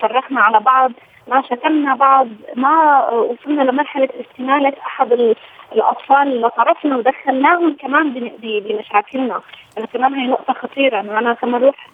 صرخنا 0.02 0.42
على 0.42 0.60
بعض، 0.60 0.92
ما 1.28 1.42
شتمنا 1.42 1.96
بعض، 1.96 2.28
ما 2.56 3.08
وصلنا 3.10 3.62
لمرحلة 3.62 4.10
استمالة 4.22 4.74
أحد 4.88 5.36
الأطفال 5.74 6.42
لطرفنا 6.42 6.98
ودخلناهم 6.98 7.76
كمان 7.76 8.32
بمشاكلنا، 8.44 9.42
يعني 9.76 9.88
كمان 9.94 10.14
هي 10.14 10.28
نقطة 10.28 10.54
خطيرة 10.54 11.00
إنه 11.00 11.20
أنا 11.20 11.34
كمان 11.34 11.64
أروح 11.64 11.88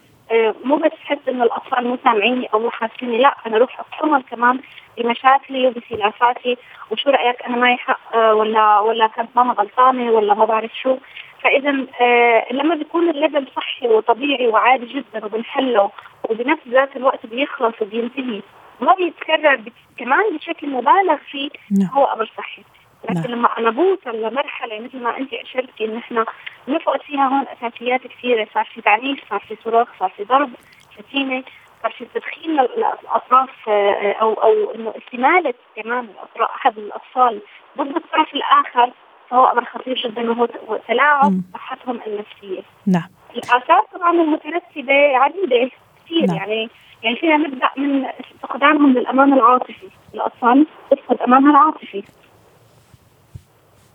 مو 0.64 0.76
بس 0.76 0.92
حس 1.04 1.18
إنه 1.28 1.44
الأطفال 1.44 1.88
مو 1.88 1.98
سامعيني 2.04 2.48
أو 2.54 2.58
مو 2.58 2.70
حاسيني 2.70 3.18
لا 3.18 3.34
أنا 3.46 3.56
أروح 3.56 3.80
اقصهم 3.80 4.20
كمان 4.20 4.60
بمشاكلي 4.98 5.66
وبخلافاتي 5.66 6.56
وشو 6.90 7.10
رأيك 7.10 7.42
أنا 7.42 7.56
معي 7.56 7.76
حق 7.76 8.16
ولا 8.16 8.78
ولا 8.78 9.06
كانت 9.06 9.28
ماما 9.36 9.52
غلطانة 9.52 10.10
ولا 10.10 10.34
ما 10.34 10.44
بعرف 10.44 10.70
شو. 10.82 10.96
فإذا 11.42 11.86
آه 12.00 12.46
لما 12.52 12.74
بيكون 12.74 13.08
الليفل 13.08 13.46
صحي 13.56 13.88
وطبيعي 13.88 14.46
وعادي 14.46 14.86
جدا 14.86 15.24
وبنحله 15.24 15.90
وبنفس 16.30 16.68
ذات 16.68 16.96
الوقت 16.96 17.26
بيخلص 17.26 17.74
وبينتهي 17.82 18.42
ما 18.80 18.94
بيتكرر 18.94 19.60
كمان 19.98 20.36
بشكل 20.36 20.68
مبالغ 20.68 21.16
فيه 21.30 21.50
نعم. 21.70 21.90
هو 21.94 22.04
أمر 22.04 22.30
صحي 22.38 22.62
لكن 23.04 23.14
نعم. 23.14 23.26
لما 23.30 23.58
أنا 23.58 23.70
بوصل 23.70 24.22
لمرحلة 24.22 24.80
مثل 24.80 25.02
ما 25.02 25.16
أنت 25.18 25.34
أشرتي 25.34 25.84
إن 25.84 25.96
إحنا 25.96 26.24
نفقد 26.68 27.02
فيها 27.02 27.28
هون 27.28 27.44
أساسيات 27.48 28.06
كثيرة 28.06 28.48
صار 28.54 28.64
في 28.74 28.80
تعنيف 28.80 29.20
صار 29.30 29.40
في 29.40 29.56
صراخ 29.64 29.88
صار 29.98 30.10
في 30.16 30.24
ضرب 30.24 30.50
شتيمه 30.98 31.42
صار 31.82 31.92
في 31.92 32.04
تدخين 32.14 32.50
للاطراف 32.50 33.68
آه 33.68 34.12
أو 34.12 34.32
أو 34.34 34.74
إنه 34.74 34.94
استمالة 34.98 35.54
كمان 35.76 36.08
أحد 36.40 36.78
الأطفال 36.78 37.40
ضد 37.78 37.96
الطرف 37.96 38.34
الآخر 38.34 38.90
فهو 39.30 39.44
أمر 39.44 39.64
خطير 39.64 39.96
جدا 40.04 40.30
وهو 40.30 40.48
تلاعب 40.88 41.32
مم. 41.32 41.42
صحتهم 41.54 42.00
النفسية. 42.06 42.62
نعم 42.86 43.08
الآثار 43.36 43.84
طبعا 43.94 44.12
المترتبه 44.12 45.16
عديدة 45.16 45.70
كثير 46.04 46.26
نعم. 46.26 46.36
يعني 46.36 46.68
يعني 47.02 47.16
فينا 47.16 47.36
نبدا 47.36 47.68
من 47.76 48.06
فقدانهم 48.42 48.92
للأمان 48.92 49.32
العاطفي، 49.32 49.88
الأطفال 50.14 50.66
تفقد 50.90 51.22
أمانها 51.22 51.50
العاطفي،. 51.50 52.02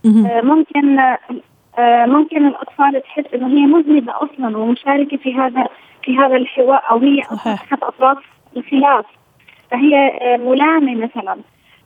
آه، 0.05 0.41
ممكن 0.41 0.99
آه، 1.79 2.05
ممكن 2.05 2.47
الأطفال 2.47 3.01
تحس 3.01 3.33
إنه 3.33 3.47
هي 3.47 3.65
مذنبة 3.65 4.13
أصلا 4.15 4.57
ومشاركة 4.57 5.17
في 5.17 5.35
هذا 5.35 5.67
في 6.03 6.17
هذا 6.17 6.35
الحوار 6.35 6.81
أو 6.91 6.97
هي. 6.97 7.21
احد 7.47 7.83
أطراف 7.83 8.17
الخلاف 8.57 9.05
فهي 9.71 10.07
آه، 10.21 10.37
ملامة 10.37 10.95
مثلا 10.95 11.37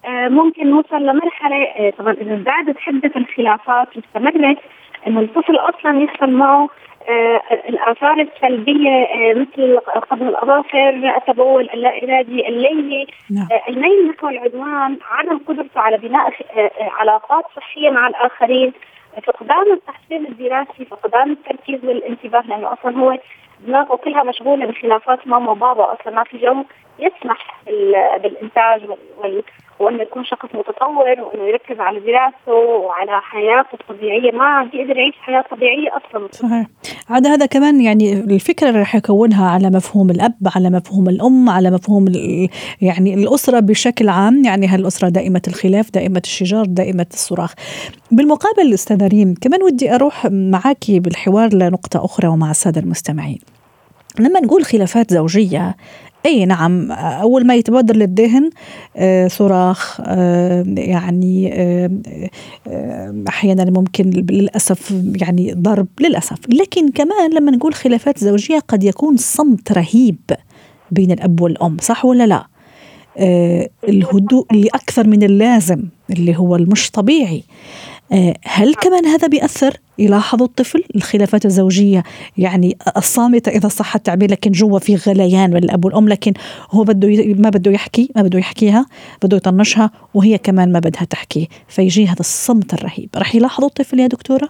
ممكن 0.09 0.69
نوصل 0.71 0.95
لمرحلة 1.05 1.63
آه، 1.63 1.89
طبعا 1.89 2.13
إذا 2.13 2.43
زادت 2.45 2.79
حده 2.79 3.11
الخلافات 3.15 3.87
واستمرت 3.97 4.57
إنه 5.07 5.19
الطفل 5.19 5.55
أصلا 5.55 6.03
يحصل 6.03 6.29
معه 6.29 6.69
آه، 7.09 7.41
الآثار 7.69 8.21
السلبية 8.21 8.89
آه، 8.89 9.33
مثل 9.33 9.77
قبض 9.79 10.21
الأظافر 10.21 10.89
التبول 11.17 11.69
اللا 11.73 12.03
ارادي 12.03 12.47
الليلي 12.47 13.07
نعم. 13.31 13.47
آه، 13.51 13.69
الميل 13.69 14.07
نحو 14.07 14.29
العدوان 14.29 14.97
عدم 15.11 15.37
قدرته 15.47 15.79
على 15.81 15.97
بناء 15.97 16.27
آه، 16.27 16.59
آه، 16.59 16.71
علاقات 16.99 17.45
صحية 17.55 17.89
مع 17.89 18.07
الآخرين 18.07 18.73
فقدان 19.23 19.71
التحصيل 19.71 20.25
الدراسي 20.27 20.85
فقدان 20.85 21.31
التركيز 21.31 21.85
والانتباه 21.85 22.41
لأنه 22.47 22.73
أصلا 22.73 22.97
هو 22.99 23.17
دماغه 23.59 23.95
كلها 23.95 24.23
مشغولة 24.23 24.65
بخلافات 24.65 25.27
ماما 25.27 25.51
وبابا 25.51 25.93
أصلا 25.93 26.13
ما 26.15 26.23
في 26.23 26.37
جو 26.37 26.63
يسمح 26.99 27.61
بال- 27.65 28.19
بالإنتاج 28.23 28.81
وال- 29.17 29.43
وانه 29.79 30.01
يكون 30.01 30.25
شخص 30.25 30.45
متطور 30.53 31.21
وأنه 31.21 31.43
يركز 31.43 31.79
على 31.79 31.99
دراسته 31.99 32.53
وعلى 32.53 33.21
حياته 33.21 33.77
الطبيعية. 33.81 34.31
ما 34.31 34.43
عم 34.43 34.69
بيقدر 34.69 34.97
يعيش 34.97 35.15
حياة 35.21 35.43
طبيعية 35.51 35.89
أصلا. 35.97 36.27
صحيح. 36.31 36.67
عاد 37.09 37.27
هذا 37.27 37.45
كمان 37.45 37.81
يعني 37.81 38.13
الفكرة 38.13 38.67
اللي 38.69 38.79
راح 38.79 38.95
يكونها 38.95 39.49
على 39.49 39.69
مفهوم 39.69 40.09
الأب 40.09 40.37
على 40.55 40.69
مفهوم 40.69 41.09
الأم 41.09 41.49
على 41.49 41.71
مفهوم 41.71 42.05
يعني 42.81 43.13
الأسرة 43.13 43.59
بشكل 43.59 44.09
عام. 44.09 44.41
يعني 44.45 44.67
هالأسرة 44.67 45.09
دائمة 45.09 45.41
الخلاف 45.47 45.91
دائمة 45.91 46.21
الشجار 46.25 46.65
دائمة 46.65 47.07
الصراخ. 47.13 47.53
بالمقابل 48.11 48.73
أستاذة 48.73 49.07
ريم 49.07 49.33
كمان 49.41 49.63
ودي 49.63 49.95
أروح 49.95 50.27
معك 50.31 50.85
بالحوار 50.89 51.53
لنقطة 51.53 52.05
أخرى 52.05 52.27
ومع 52.27 52.51
السادة 52.51 52.81
المستمعين. 52.81 53.39
لما 54.19 54.39
نقول 54.39 54.63
خلافات 54.63 55.13
زوجية 55.13 55.75
إي 56.25 56.45
نعم. 56.45 56.91
أول 56.91 57.47
ما 57.47 57.55
يتبادر 57.55 57.95
للذهن 57.95 58.49
آه، 58.97 59.27
صراخ 59.27 60.01
آه، 60.05 60.63
يعني 60.67 61.53
آه، 61.53 61.91
أحيانا 63.27 63.65
ممكن 63.65 64.09
للأسف 64.09 64.93
يعني 65.21 65.53
ضرب 65.53 65.87
للأسف. 65.99 66.37
لكن 66.49 66.91
كمان 66.91 67.33
لما 67.33 67.51
نقول 67.51 67.73
خلافات 67.73 68.17
زوجية 68.17 68.59
قد 68.59 68.83
يكون 68.83 69.17
صمت 69.17 69.71
رهيب 69.71 70.17
بين 70.91 71.11
الأب 71.11 71.41
والأم 71.41 71.77
صح 71.81 72.05
ولا 72.05 72.27
لا؟ 72.27 72.47
آه، 73.17 73.69
الهدوء 73.89 74.45
اللي 74.51 74.67
أكثر 74.67 75.07
من 75.07 75.23
اللازم 75.23 75.83
اللي 76.09 76.37
هو 76.37 76.55
المش 76.55 76.91
طبيعي. 76.91 77.43
هل 78.45 78.73
كمان 78.75 79.05
هذا 79.05 79.27
بيأثر؟ 79.27 79.73
يلاحظ 79.99 80.43
الطفل 80.43 80.83
الخلافات 80.95 81.45
الزوجية 81.45 82.03
يعني 82.37 82.77
الصامتة 82.97 83.49
إذا 83.49 83.67
صح 83.67 83.95
التعبير 83.95 84.31
لكن 84.31 84.51
جوا 84.51 84.79
في 84.79 84.95
غليان 84.95 85.49
من 85.49 85.57
الأب 85.57 85.85
والأم 85.85 86.09
لكن 86.09 86.33
هو 86.71 86.83
بده 86.83 87.07
ما 87.39 87.49
بده 87.49 87.71
يحكي 87.71 88.11
ما 88.15 88.21
بده 88.21 88.39
يحكيها 88.39 88.85
بده 89.23 89.37
يطنشها 89.37 89.91
وهي 90.13 90.37
كمان 90.37 90.71
ما 90.71 90.79
بدها 90.79 91.03
تحكي. 91.03 91.49
فيجي 91.67 92.05
هذا 92.05 92.19
الصمت 92.19 92.73
الرهيب. 92.73 93.09
رح 93.17 93.35
يلاحظ 93.35 93.63
الطفل 93.63 93.99
يا 93.99 94.07
دكتورة؟ 94.07 94.49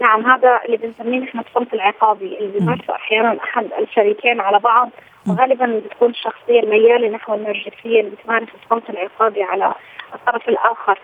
نعم 0.00 0.26
هذا 0.26 0.60
اللي 0.66 0.76
بنسميه 0.76 1.18
نحن 1.18 1.38
الصمت 1.38 1.74
العقابي 1.74 2.38
اللي 2.38 2.58
بيمارسه 2.58 2.94
أحيانا 2.94 3.36
أحد 3.44 3.66
الشريكين 3.82 4.40
على 4.40 4.58
بعض 4.58 4.90
وغالبا 5.28 5.82
بتكون 5.86 6.10
الشخصيه 6.10 6.60
المياله 6.60 7.08
نحو 7.08 7.34
النرجسية 7.34 8.00
اللي 8.00 8.10
بتمارس 8.10 8.48
الصمت 8.64 8.90
العقابي 8.90 9.42
على 9.42 9.74
الطرف 10.14 10.48
الآخر. 10.48 10.98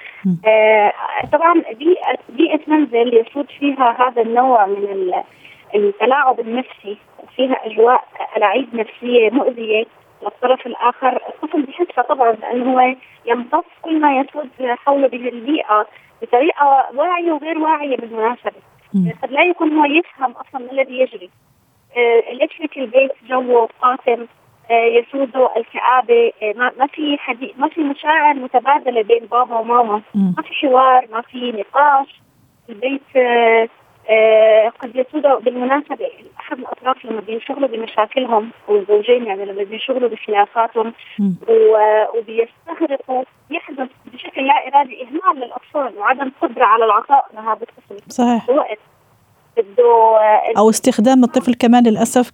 آه 0.47 0.93
طبعا 1.33 1.55
بيئه 1.73 2.19
بيئه 2.29 2.61
منزل 2.67 3.14
يسود 3.21 3.47
فيها 3.59 3.97
هذا 4.09 4.23
النوع 4.23 4.67
من 4.67 4.85
ال- 4.85 5.23
التلاعب 5.75 6.41
النفسي. 6.41 6.97
فيها 7.37 7.67
أجواء 7.67 8.05
ألاعيب 8.37 8.75
نفسية 8.75 9.31
مؤذية 9.31 9.85
للطرف 10.23 10.67
الآخر. 10.67 11.17
الطفل 11.29 11.62
بحسها 11.62 12.02
طبعا 12.02 12.33
لأنه 12.33 12.73
هو 12.73 12.95
يمتص 13.26 13.64
كل 13.83 14.00
ما 14.00 14.21
يسود 14.21 14.49
حوله 14.61 15.09
به 15.09 15.29
البيئة 15.29 15.87
بطريقة 16.23 16.87
واعية 16.95 17.33
وغير 17.33 17.59
واعية 17.59 17.97
بالمناسبة. 17.97 18.52
قد 19.23 19.31
لا 19.33 19.43
يكون 19.43 19.79
هو 19.79 19.85
يفهم 19.85 20.33
أصلا 20.33 20.61
ما 20.67 20.73
الذي 20.73 20.99
يجري. 21.00 21.31
آه، 21.97 22.33
ليش 22.33 22.51
هيك 22.61 22.79
البيت 22.79 23.13
جوه 23.29 23.69
قاتم 23.83 24.27
آه، 24.71 24.85
يسود 24.85 25.37
الكآبة 25.57 26.33
آه، 26.43 26.53
ما 26.79 26.87
في 26.87 27.19
حديث 27.19 27.51
ما 27.57 27.69
في 27.69 27.81
مشاعر 27.81 28.35
متبادلة 28.35 29.03
بين 29.03 29.25
بابا 29.27 29.59
وماما. 29.59 30.03
ما 30.15 30.43
في 30.43 30.55
حوار 30.55 31.07
ما 31.13 31.21
في 31.21 31.53
نقاش. 31.53 32.21
البيت 32.69 33.17
آه، 33.17 33.69
آه، 34.11 34.69
قد 34.69 34.97
يسود 34.97 35.23
بالمناسبة 35.45 36.09
أحد 36.41 36.59
الأطراف 36.59 37.05
لما 37.05 37.21
بينشغلوا 37.21 37.69
بمشاكلهم 37.69 38.51
والزوجين 38.69 39.27
يعني 39.27 39.45
لما 39.45 39.63
بينشغلوا 39.63 40.09
بخلافاتهم 40.09 40.93
وبيستغرقوا 42.15 43.25
يحدث 43.51 43.89
بشكل 44.13 44.47
لا 44.47 44.55
إرادي 44.69 45.03
إهمال 45.03 45.37
للأطفال 45.45 45.99
وعدم 45.99 46.31
قدرة 46.43 46.65
على 46.65 46.85
العطاء 46.85 47.27
لهذا 47.35 47.53
الطفل. 47.63 48.11
صحيح. 48.13 48.51
وقت 48.51 48.79
بده 49.62 49.85
آه، 49.85 50.59
أو 50.59 50.71
استخدام 50.71 51.25
الطفل 51.25 51.54
كمان 51.54 51.87
للأسف 51.87 52.31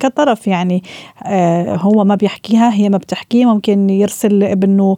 كطرف 0.00 0.46
يعني 0.46 0.82
آه 1.26 1.76
هو 1.76 2.04
ما 2.04 2.14
بيحكيها 2.14 2.72
هي 2.74 2.88
ما 2.88 2.98
بتحكيه. 2.98 3.44
ممكن 3.44 3.90
يرسل 3.90 4.42
ابنه 4.42 4.96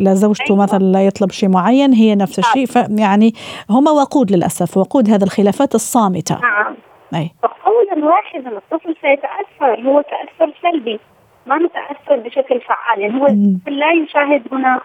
لزوجته 0.00 0.50
أيوة. 0.50 0.62
مثلا 0.62 0.78
لا 0.78 1.06
يطلب 1.06 1.30
شيء 1.30 1.48
معين 1.48 1.92
هي 1.92 2.14
نفس 2.14 2.38
الشيء. 2.38 2.66
فيعني 2.66 3.32
هم 3.70 3.86
وقود 3.86 4.32
للأسف 4.32 4.76
وقود 4.76 5.10
هذه 5.10 5.22
الخلافات 5.22 5.74
الصامتة. 5.74 6.40
نعم. 6.42 6.74
أي. 7.14 7.30
فقولا 7.42 8.06
واحدا 8.06 8.56
الطفل 8.56 8.96
سيتأثر 9.00 9.88
هو 9.88 10.00
تأثر 10.00 10.54
سلبي 10.62 11.00
ما 11.46 11.58
نتاثر 11.58 12.16
بشكل 12.16 12.60
فعال. 12.60 13.00
يعني 13.00 13.20
هو 13.20 13.26
لا 13.66 13.92
يشاهد 13.92 14.42
هنا 14.52 14.80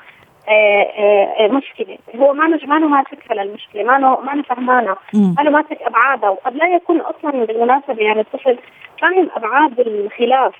مشكلة. 1.51 1.98
هو 2.15 2.34
ما 2.34 2.48
نج- 2.48 2.65
ما 2.65 2.79
له 2.79 2.88
ماسك 2.88 3.32
للمشكلة 3.32 3.84
ما 3.84 3.98
ما 3.98 4.41
فهمانه. 4.41 4.96
ما 5.13 5.44
ماسك 5.50 5.82
أبعادها. 5.82 6.29
وقد 6.29 6.56
لا 6.56 6.68
يكون 6.75 7.00
أصلا 7.00 7.46
بالمناسبة 7.46 8.03
يعني 8.03 8.20
الطفل 8.22 8.58
فاهم 9.01 9.29
أبعاد 9.36 9.79
الخلاف 9.79 10.53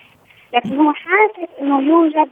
لكن 0.54 0.78
هو 0.80 0.94
حاسس 0.94 1.50
إنه 1.62 1.82
يوجد 1.82 2.30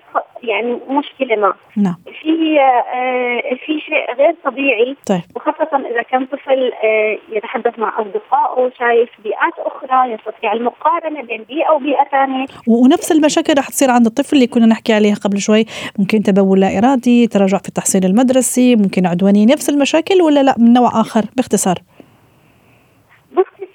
يعني 0.49 0.77
مشكلة 0.89 1.35
ما. 1.35 1.53
نعم. 1.77 1.95
في 2.21 2.59
آه، 2.59 3.55
في 3.65 3.79
شيء 3.79 4.15
غير 4.17 4.35
طبيعي 4.45 4.95
طيب. 5.07 5.21
وخاصة 5.35 5.87
إذا 5.91 6.01
كان 6.01 6.25
طفل 6.25 6.71
آه، 6.83 7.17
يتحدث 7.31 7.79
مع 7.79 7.93
أصدقائه 8.01 8.71
شايف 8.79 9.09
بيئات 9.23 9.53
أخرى 9.57 10.13
يستطيع 10.13 10.53
المقارنة 10.53 11.21
بين 11.21 11.43
بيئة 11.43 11.71
وبيئة 11.71 12.03
ثانية. 12.11 12.45
و- 12.67 12.83
ونفس 12.83 13.11
المشاكل 13.11 13.53
رح 13.57 13.69
تصير 13.69 13.91
عند 13.91 14.05
الطفل 14.05 14.35
اللي 14.35 14.47
كنا 14.47 14.65
نحكي 14.65 14.93
عليها 14.93 15.15
قبل 15.15 15.37
شوي. 15.39 15.65
ممكن 15.99 16.23
تبول 16.23 16.59
لا 16.59 16.77
إرادي 16.77 17.27
تراجع 17.27 17.57
في 17.57 17.67
التحصيل 17.67 18.05
المدرسي 18.05 18.75
ممكن 18.75 19.05
عدوانيه 19.05 19.45
نفس 19.45 19.69
المشاكل 19.69 20.21
ولا 20.21 20.43
لا؟ 20.43 20.55
من 20.57 20.73
نوع 20.73 21.01
آخر 21.01 21.21
باختصار. 21.35 21.75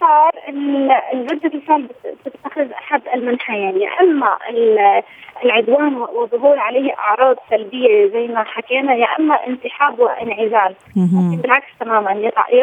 باختصار 0.02 0.30
ال- 0.49 0.90
الرد 1.12 1.44
الفعل 1.54 1.82
بت- 1.82 2.16
بتتخذ 2.26 2.71
أحد 2.73 3.02
المنحيين 3.14 3.80
يا 3.80 3.88
إما 4.00 4.37
ال- 4.50 5.02
العدوان 5.44 5.94
وظهور 5.97 6.59
عليه 6.59 6.92
أعراض 6.99 7.37
سلبية 7.50 8.06
زي 8.12 8.26
ما 8.28 8.44
حكينا 8.44 8.94
يا 8.94 9.06
إما 9.18 9.35
انسحاب 9.35 9.99
وانعزال. 9.99 10.75
بالعكس 11.42 11.66
تماما 11.80 12.12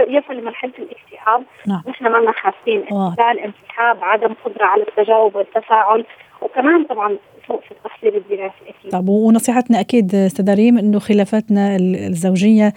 يصل 0.09 0.33
لمرحلة 0.33 0.71
الاكتئاب 0.79 1.43
نعم. 1.67 1.81
نحن 1.87 2.03
ما 2.07 2.17
واضح. 2.91 3.19
انعزال 3.19 3.39
انسحاب 3.43 3.97
عدم 4.03 4.33
قدرة 4.45 4.65
على 4.65 4.83
التجاوب 4.83 5.35
والتفاعل 5.35 6.05
وكمان 6.41 6.83
طبعا 6.83 7.17
سوء 7.47 7.59
في 7.61 7.71
التحصيل 7.71 8.15
الدراسي 8.15 8.53
أكيد 8.69 8.91
طب 8.91 9.09
ونصيحتنا 9.09 9.79
أكيد 9.79 10.15
أستاذ 10.15 10.55
ريم 10.55 10.77
إنه 10.77 10.99
خلافاتنا 10.99 11.75
ال- 11.75 11.95
الزوجية 11.95 12.73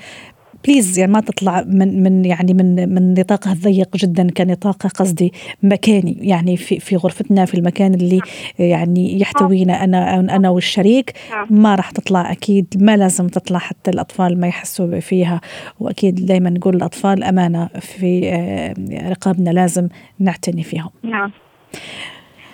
بليز 0.65 0.99
يعني 0.99 1.13
ما 1.13 1.21
تطلع 1.21 1.65
من 1.67 2.03
من 2.03 2.25
يعني 2.25 2.55
من 2.55 2.95
من 2.95 3.15
نطاقها 3.15 3.53
الضيق 3.53 3.97
جدا 3.97 4.31
كنطاق 4.31 4.87
قصدي 4.87 5.33
مكاني. 5.63 6.17
يعني 6.21 6.57
في 6.57 6.81
في 6.81 6.97
غرفتنا 6.97 7.45
في 7.45 7.55
المكان 7.55 7.95
اللي 7.95 8.21
يعني 8.59 9.21
يحتوينا 9.21 9.85
أنا 9.85 10.21
أنا 10.21 10.51
والشريك. 10.51 11.13
ما 11.51 11.75
راح 11.75 11.91
تطلع 11.91 12.33
أكيد 12.33 12.67
ما 12.81 12.97
لازم 12.97 13.27
تطلع 13.27 13.59
حتى 13.59 13.91
الأطفال 13.91 14.41
ما 14.41 14.47
يحسوا 14.49 15.01
فيها. 15.01 15.41
وأكيد 15.81 16.27
دائما 16.27 16.51
نقول 16.51 16.77
الأطفال 16.77 17.25
أمانة 17.25 17.67
في 17.81 18.31
آه، 18.33 18.75
رقابنا 19.11 19.51
لازم 19.51 19.89
نعتني 20.19 20.63
فيهم. 20.63 20.91
نعم. 21.03 21.31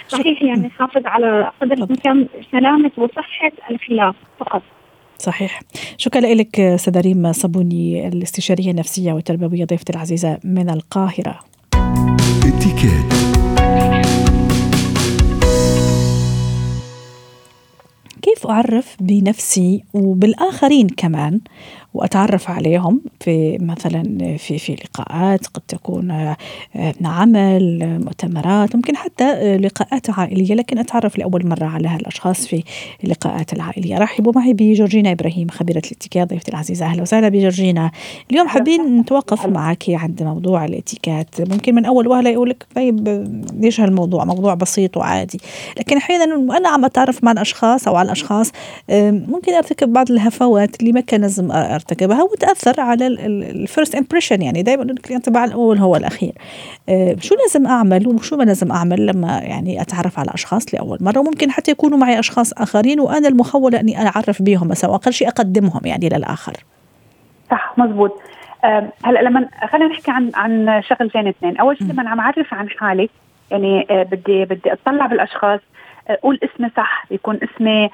صحيح 0.09 0.43
يعني 0.43 0.67
نحافظ 0.67 1.07
على 1.07 1.51
قدر 1.61 1.73
الامكان 1.73 2.27
سلامة 2.53 2.91
وصحة 2.99 3.53
الخلاف 3.71 4.15
فقط. 4.39 4.63
صحيح. 5.19 5.63
شكرا 5.97 6.35
لك 6.35 6.61
استاذه 6.61 7.01
ريم 7.01 7.33
صابوني 7.33 8.09
الاستشارية 8.09 8.71
النفسية 8.71 9.13
والتربوية 9.13 9.65
ضيفتي 9.65 9.93
العزيزة 9.93 10.39
من 10.45 10.71
القاهرة. 10.71 11.41
اتكات 12.45 13.19
كيف 18.23 18.47
أعرف 18.47 18.97
بنفسي 19.01 19.85
وبالآخرين 19.95 20.89
كمان؟ 20.89 21.41
وأتعرف 21.95 22.51
عليهم 22.51 23.01
في 23.21 23.59
مثلا 23.61 24.37
في 24.37 24.59
في 24.59 24.75
لقاءات 24.75 25.47
قد 25.47 25.63
تكون 25.69 26.11
آه، 26.11 26.37
عمل 27.05 27.83
آه، 27.83 27.99
مؤتمرات 27.99 28.77
ممكن 28.77 28.97
حتى 28.97 29.25
آه، 29.25 29.57
لقاءات 29.57 30.11
عائلية 30.11 30.55
لكن 30.55 30.79
أتعرف 30.79 31.19
لأول 31.19 31.47
مرة 31.47 31.65
على 31.65 31.89
هالأشخاص 31.89 32.47
في 32.47 32.63
اللقاءات 33.05 33.53
العائلية. 33.53 33.99
رحبوا 33.99 34.33
معي 34.37 34.53
بجورجينا 34.53 35.13
إبراهيم 35.13 35.49
خبيرة 35.49 35.83
الاتيكيت 35.87 36.29
ضيفتي 36.29 36.51
العزيزة. 36.51 36.87
أهلا 36.87 37.03
وسهلا 37.03 37.29
بجورجينا. 37.29 37.91
اليوم 38.31 38.49
حابين 38.49 38.99
نتوقف 38.99 39.47
معك 39.47 39.85
عند 39.89 40.23
موضوع 40.23 40.65
الاتيكيت 40.65 41.51
ممكن 41.53 41.75
من 41.75 41.85
أول 41.85 42.09
وهلة 42.09 42.31
يقول 42.31 42.51
لك 42.51 42.67
طيب 42.75 43.09
آه، 43.09 43.25
ليش 43.61 43.81
هالموضوع؟ 43.81 44.25
موضوع 44.25 44.55
بسيط 44.55 44.97
وعادي. 44.97 45.41
لكن 45.79 45.97
أحيانا 45.97 46.37
وأنا 46.37 46.69
عم 46.69 46.85
أتعرف 46.85 47.25
مع 47.25 47.33
الأشخاص 47.33 47.89
أو 47.89 47.97
على 47.97 48.07
الأشخاص 48.07 48.53
ممكن 48.91 49.55
أرتكب 49.55 49.93
بعض 49.93 50.11
الهفوات 50.11 50.81
اللي 50.81 50.93
ما 50.93 51.01
كان 51.01 51.21
لازم 51.21 51.53
ارتكبها 51.79 52.23
وتأثر 52.23 52.81
على 52.81 53.07
ال 53.07 53.21
first 53.21 53.95
impression 53.95 54.43
يعني 54.43 54.63
دائما 54.63 54.83
الانطباع 54.83 55.45
الأول 55.45 55.79
هو 55.79 55.97
الأخير. 55.97 56.33
آه، 56.89 57.17
شو 57.21 57.35
لازم 57.35 57.67
أعمل 57.67 58.09
وشو 58.09 58.37
ما 58.37 58.45
لازم 58.45 58.73
أعمل 58.73 59.07
لما 59.07 59.39
يعني 59.39 59.81
أتعرف 59.81 60.19
على 60.19 60.31
أشخاص 60.35 60.75
لأول 60.75 60.99
مرة؟ 61.01 61.19
وممكن 61.19 61.51
حتى 61.51 61.71
يكونوا 61.71 61.99
معي 61.99 62.19
أشخاص 62.19 62.53
آخرين 62.53 63.01
وأنا 63.01 63.29
المخولة 63.29 63.81
إني 63.81 64.07
أعرف 64.07 64.43
بيهم 64.43 64.69
مثلا 64.69 64.91
واقل 64.91 65.13
شيء 65.13 65.29
أقدمهم 65.29 65.81
يعني 65.85 66.09
للآخر. 66.09 66.53
صح 67.51 67.75
مزبوط 67.79 68.21
آم، 68.65 68.91
هلأ 69.05 69.23
لما 69.23 69.49
خلينا 69.73 69.89
نحكي 69.89 70.11
عن 70.11 70.31
عن 70.35 70.83
شغلتين 70.83 71.29
اثنين، 71.29 71.57
أول 71.57 71.79
شيء 71.79 71.87
لما 71.87 72.11
عم 72.11 72.21
أعرف 72.21 72.55
عن 72.55 72.69
حالي 72.69 73.09
يعني 73.51 73.87
آه، 73.91 74.03
بدي 74.03 74.45
بدي 74.45 74.73
اطلع 74.73 75.07
بالأشخاص 75.07 75.61
آه، 76.09 76.13
أقول 76.13 76.41
اسمي 76.43 76.71
صح 76.77 77.05
يكون 77.11 77.39
اسمي 77.43 77.91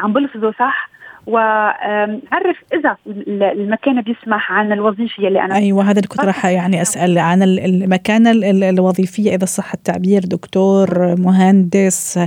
عم 0.00 0.12
بلفظه 0.12 0.52
صح. 0.58 0.93
وعرف 1.26 2.56
إذا 2.74 2.96
ال- 3.06 3.42
المكان 3.42 4.00
بيسمح 4.00 4.52
عن 4.52 4.72
الوظيفة 4.72 5.28
اللي 5.28 5.40
أنا 5.40 5.54
أيوه 5.56 5.84
هذا 5.84 5.90
اللي 5.98 6.08
كنت 6.08 6.24
راح 6.24 6.46
يعني 6.46 6.82
أسأل 6.82 7.18
عن 7.18 7.42
ال- 7.42 7.60
المكانه 7.64 8.30
ال- 8.30 8.44
ال- 8.44 8.64
الوظيفية 8.64 9.34
إذا 9.34 9.44
صح 9.44 9.72
التعبير 9.74 10.20
دكتور 10.24 11.14
مهندس 11.20 12.18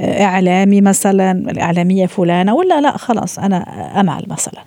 إعلامي 0.00 0.80
مثلا 0.80 1.30
الإعلامية 1.32 2.06
فلانة 2.06 2.54
ولا 2.54 2.80
لا 2.80 2.90
خلاص 2.96 3.38
أنا 3.38 3.56
امل 4.00 4.24
مثلا. 4.30 4.60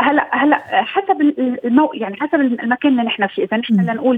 هلا 0.00 0.28
هلا 0.32 0.56
حسب 0.84 1.20
ال- 1.20 1.66
المو 1.66 1.90
يعني 1.94 2.16
حسب 2.16 2.34
المكان 2.40 2.92
اللي 2.92 3.02
نحن 3.02 3.26
فيه. 3.26 3.44
إذا 3.44 3.56
نحن. 3.56 3.74
لنقول 3.80 4.16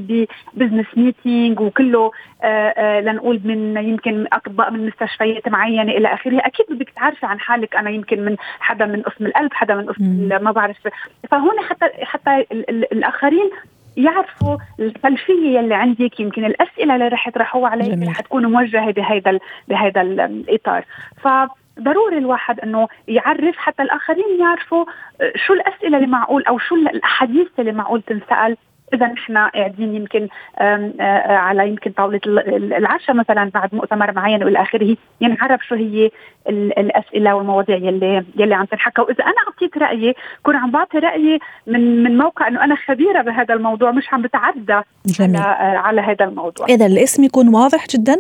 ب 0.55 0.58
business 0.58 0.87
meeting 0.97 1.61
وكله 1.61 2.13
آه، 2.43 2.47
آه، 2.47 3.01
لنقول 3.01 3.41
من 3.45 3.77
يمكن 3.77 4.27
أطباء 4.33 4.71
من 4.71 4.87
مستشفيات 4.87 5.49
معينة 5.49 5.83
إلى 5.93 6.09
آخره 6.15 6.39
أكيد 6.39 6.67
بدك 6.71 6.91
تعرفي 6.91 7.27
عن 7.27 7.41
حالك. 7.41 7.77
أنا 7.77 7.91
يمكن 7.91 8.25
من 8.25 8.37
حدا 8.61 8.87
من 8.87 9.03
قسم 9.03 9.27
القلب 9.27 9.53
حدا 9.55 9.75
من 9.75 9.87
قسم 9.87 10.05
ما 10.43 10.51
بعرف. 10.53 10.77
فهون 11.31 11.61
حتى 11.69 11.87
حتى 12.05 12.37
ال- 12.53 12.71
ال- 12.71 12.93
الآخرين 12.93 13.51
يعرفوا 13.97 14.57
الخلفية 14.81 15.59
يلي 15.59 15.75
عندك. 15.75 16.21
يمكن 16.21 16.45
الأسئلة 16.45 16.95
اللي 16.95 17.09
رح 17.09 17.29
يطرحوها 17.29 17.71
عليك. 17.71 18.09
رح 18.09 18.21
تكون 18.21 18.47
موجهة 18.47 18.91
بهيدا 18.93 19.39
بهيدا 19.69 20.01
ال- 20.03 20.21
الاطار 20.21 20.85
فضروري 21.81 22.19
الواحد 22.19 22.61
إنه 22.61 22.89
يعرف 23.09 23.57
حتى 23.57 23.83
الآخرين 23.83 24.41
يعرفوا 24.41 24.85
آه، 25.21 25.33
شو 25.37 25.53
الأسئلة 25.53 25.97
اللي 25.97 26.09
معقول 26.09 26.45
أو 26.45 26.59
شو 26.59 26.75
الاحاديث 26.75 27.49
اللي 27.59 27.73
معقول 27.73 28.03
تنسأل. 28.03 28.57
إذا 28.95 29.07
نحن 29.07 29.37
قاعدين 29.37 29.95
يمكن 29.95 30.29
آه، 30.59 31.27
على 31.27 31.69
يمكن 31.69 31.91
طاولة 31.91 32.21
ال- 32.27 32.55
ال- 32.55 32.73
العشاء 32.75 33.17
مثلا 33.17 33.51
بعد 33.55 33.75
مؤتمر 33.75 34.13
معين 34.13 34.45
وإلى 34.45 34.63
آخره 34.63 34.97
ينعرف 35.21 35.61
شو 35.67 35.75
هي 35.75 36.11
ال- 36.49 36.79
الأسئلة 36.79 37.35
والمواضيع 37.35 37.77
يلي 37.77 38.25
يلي 38.37 38.55
عم 38.55 38.65
تنحكى. 38.65 39.03
وإذا 39.03 39.25
أنا 39.25 39.35
اعطيت 39.49 39.79
رأيي 39.79 40.15
كون 40.43 40.57
عم 40.57 40.71
بعطي 40.71 40.99
رأيي 40.99 41.39
من 41.67 42.03
من 42.03 42.19
موقع 42.19 42.49
إنه 42.49 42.65
أنا 42.65 42.75
خبيرة 42.89 43.23
بهذا 43.23 43.55
الموضوع 43.55 43.91
مش 43.91 44.13
عم 44.13 44.23
بتعدى 44.23 44.81
جميل. 45.07 45.37
على 45.37 45.39
آه، 45.39 45.79
على 45.79 46.01
هذا 46.01 46.25
الموضوع. 46.25 46.67
إذا 46.69 46.87
الاسم 46.87 47.25
يكون 47.25 47.49
واضح 47.55 47.87
جدا 47.87 48.17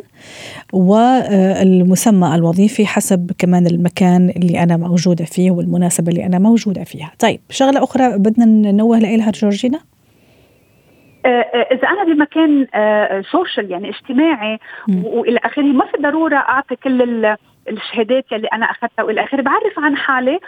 والمسمى 0.73 2.35
الوظيفي 2.35 2.87
حسب 2.87 3.31
كمان 3.39 3.67
المكان 3.67 4.33
اللي 4.37 4.63
أنا 4.63 4.77
موجودة 4.77 5.25
فيه 5.25 5.51
والمناسبة 5.51 6.09
اللي 6.13 6.27
أنا 6.27 6.39
موجودة 6.39 6.85
فيها. 6.85 7.11
طيب 7.19 7.41
شغلة 7.51 7.85
أخرى 7.85 8.19
بدنا 8.19 8.45
ننوه 8.45 8.99
لها 8.99 9.31
جورجينا؟ 9.31 9.79
إذا 11.73 11.89
أنا 11.89 12.05
بمكان 12.05 12.67
سوشيال 13.23 13.71
يعني 13.71 13.89
اجتماعي 13.89 14.59
وإلى 14.89 15.39
آخره 15.45 15.63
ما 15.63 15.87
في 15.87 16.03
ضرورة 16.03 16.37
أعطي 16.37 16.77
كل 16.77 17.37
الشهادات 17.69 18.33
يلي 18.33 18.47
أنا 18.47 18.67
أخذتها 18.67 19.03
وإلى 19.03 19.25
آخره. 19.25 19.43
بعرف 19.43 19.79
عن 19.79 19.97
حالي 19.97 20.39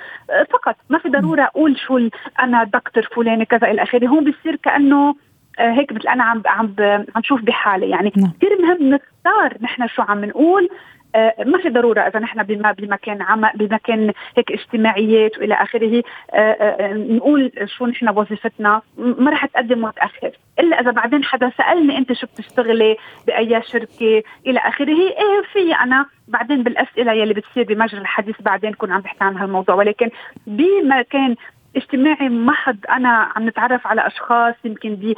فقط. 0.50 0.76
ما 0.90 0.98
في 0.98 1.08
ضرورة 1.08 1.42
أقول 1.42 1.78
شو 1.78 2.08
أنا 2.40 2.64
دكتور 2.64 3.02
فلاني 3.02 3.44
كذا 3.44 3.70
إلى 3.70 3.82
آخره. 3.82 4.06
هون 4.06 4.30
بصير 4.30 4.56
كأنه 4.56 5.14
هيك 5.58 5.92
مثل 5.92 6.08
أنا 6.08 6.24
عم 6.24 6.42
عم 6.46 6.74
عم 7.16 7.22
شوف 7.22 7.42
بحالي. 7.42 7.90
يعني 7.90 8.12
نعم. 8.16 8.32
كثير 8.36 8.62
مهم 8.62 8.88
نختار 8.88 9.56
نحن 9.60 9.88
شو 9.88 10.02
عم 10.02 10.24
نقول 10.24 10.68
آه، 10.68 11.01
ما 11.46 11.58
في 11.62 11.68
ضرورة 11.68 12.00
إذا 12.00 12.20
نحن 12.20 12.42
بما 12.42 12.72
بمكان 12.72 13.22
عمل 13.22 13.50
بمكان 13.54 14.12
هيك 14.36 14.52
اجتماعيات 14.52 15.38
وإلى 15.38 15.54
آخره 15.54 16.02
آه، 16.34 16.36
آه، 16.36 16.92
نقول 16.92 17.52
شو 17.64 17.86
نحن 17.86 18.08
وظيفتنا 18.08 18.82
ما 18.96 19.30
رح 19.30 19.46
تقدم 19.46 19.82
متاخر 19.84 20.30
إلا 20.58 20.80
إذا 20.80 20.90
بعدين 20.90 21.24
حدا 21.24 21.52
سألني 21.58 21.98
أنت 21.98 22.12
شو 22.12 22.26
بتشتغلي 22.26 22.96
بأي 23.26 23.62
شركة 23.62 24.22
إلى 24.46 24.58
آخره 24.58 24.98
إيه 24.98 25.42
في 25.52 25.74
أنا 25.74 26.06
بعدين 26.28 26.62
بالأسئلة 26.62 27.12
يلي 27.12 27.34
بتصير 27.34 27.64
بمجرى 27.64 28.00
الحديث 28.00 28.42
بعدين 28.42 28.72
كون 28.72 28.92
عم 28.92 29.00
بحكي 29.00 29.24
عن 29.24 29.36
هالموضوع. 29.36 29.74
ولكن 29.74 30.10
بمكان 30.46 31.36
اجتماعي 31.76 32.28
محض 32.28 32.76
أنا 32.90 33.08
عم 33.08 33.48
نتعرف 33.48 33.86
على 33.86 34.06
أشخاص 34.06 34.54
يمكن 34.64 35.14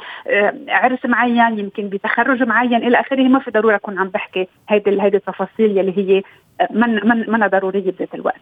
بعرس 0.67 1.05
معين 1.05 1.59
يمكن 1.59 1.89
بتخرج 1.89 2.43
معين 2.43 2.75
إلى 2.87 2.99
آخره 2.99 3.23
ما 3.23 3.39
في 3.39 3.51
ضرورة 3.51 3.75
أكون 3.75 3.99
عم 3.99 4.09
بحكي 4.09 4.47
هيدي 4.69 5.01
هيدي 5.01 5.17
التفاصيل 5.17 5.77
يلي 5.77 5.97
هي 5.97 6.23
من 6.71 7.07
من 7.07 7.29
منها 7.29 7.47
ضرورية 7.47 7.91
بذات 7.91 8.15
الوقت. 8.15 8.41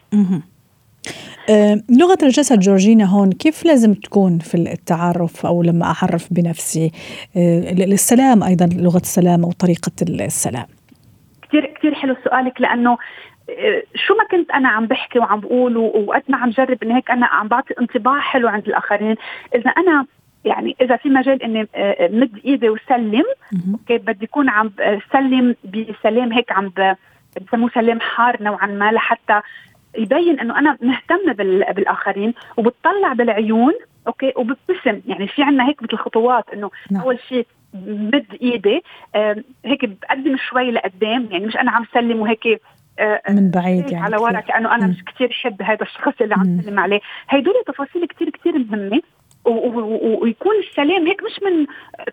أه 1.50 1.82
لغة 2.00 2.18
الجسد 2.24 2.60
جورجينا 2.60 3.06
هون 3.06 3.32
كيف 3.32 3.66
لازم 3.66 3.94
تكون 3.94 4.40
في 4.40 4.56
التعرف 4.56 5.46
أو 5.46 5.64
لما 5.64 5.86
أعرف 5.86 6.34
بنفسي؟ 6.34 6.92
أه 7.38 7.72
السلام 7.72 8.44
أيضا 8.44 8.66
لغة 8.66 9.02
السلام 9.02 9.44
أو 9.44 9.52
طريقة 9.52 9.92
السلام. 10.02 10.66
كثير 11.42 11.74
كثير 11.78 11.96
حلو 11.96 12.16
سؤالك 12.24 12.62
لأنه 12.62 12.98
شو 13.96 14.16
ما 14.16 14.24
كنت 14.32 14.52
أنا 14.52 14.70
عم 14.70 14.88
بحكي 14.88 15.20
وعم 15.20 15.40
بقول 15.40 15.78
وقد 15.78 16.24
ما 16.28 16.38
عم 16.38 16.50
جرب 16.50 16.84
انه 16.84 16.98
هيك 16.98 17.12
أنا 17.12 17.26
عم 17.26 17.48
بعطي 17.48 17.74
انطباع 17.82 18.20
حلو 18.20 18.48
عند 18.48 18.68
الآخرين 18.68 19.16
إذا 19.56 19.70
أنا 19.70 20.06
يعني 20.46 20.76
إذا 20.82 20.96
في 20.96 21.10
مجال 21.10 21.44
إني 21.44 21.68
آه، 21.76 22.08
مد 22.08 22.40
إيدي 22.46 22.70
وسلم 22.70 23.24
okay 23.74 23.98
بدي 23.98 24.26
اكون 24.26 24.50
عم 24.50 24.72
سلم 25.14 25.56
بسلام 25.64 26.34
هيك 26.34 26.52
عم 26.52 26.72
بسموه 27.42 27.70
سلام 27.74 28.00
حار 28.00 28.44
نوعا 28.44 28.68
ما 28.68 28.92
لحتى 28.92 29.42
يبين 29.98 30.40
إنه 30.40 30.60
أنا 30.60 30.78
مهتمة 30.82 31.34
بالآخرين 31.74 32.34
وبتطلع 32.58 33.14
بالعيون 33.14 33.74
okay 34.08 34.34
وببتسم 34.36 35.02
يعني 35.08 35.28
في 35.28 35.44
عنا 35.44 35.68
هيك 35.68 35.84
مثل 35.84 35.98
خطوات 35.98 36.50
إنه 36.54 36.72
نعم. 36.92 37.02
أول 37.02 37.20
شيء 37.30 37.48
مد 37.88 38.26
إيدي 38.42 38.84
هيك 39.66 39.86
بقدم 39.86 40.38
شوي 40.38 40.72
لقدام 40.72 41.28
يعني 41.32 41.46
مش 41.46 41.58
أنا 41.58 41.72
عم 41.72 41.86
سلم 41.94 42.20
وهيك 42.20 42.48
آه، 42.48 42.60
من 43.30 43.52
بعيد 43.52 43.92
يعني 43.92 44.06
على 44.06 44.18
ورا 44.18 44.40
كانه 44.40 44.76
أنا 44.76 44.88
مش 44.88 45.04
كثير 45.04 45.32
حب 45.44 45.62
هذا 45.62 45.82
الشخص 45.82 46.22
اللي 46.22 46.36
عم 46.36 46.62
سلم 46.62 46.80
عليه. 46.80 47.00
هدول 47.30 47.54
تفاصيل 47.68 48.06
كثير 48.06 48.30
كثير 48.30 48.58
مهمة 48.58 49.02
ويكون 50.22 50.56
السلام 50.70 51.08
هيك 51.08 51.24
مش 51.24 51.40
من 51.44 51.66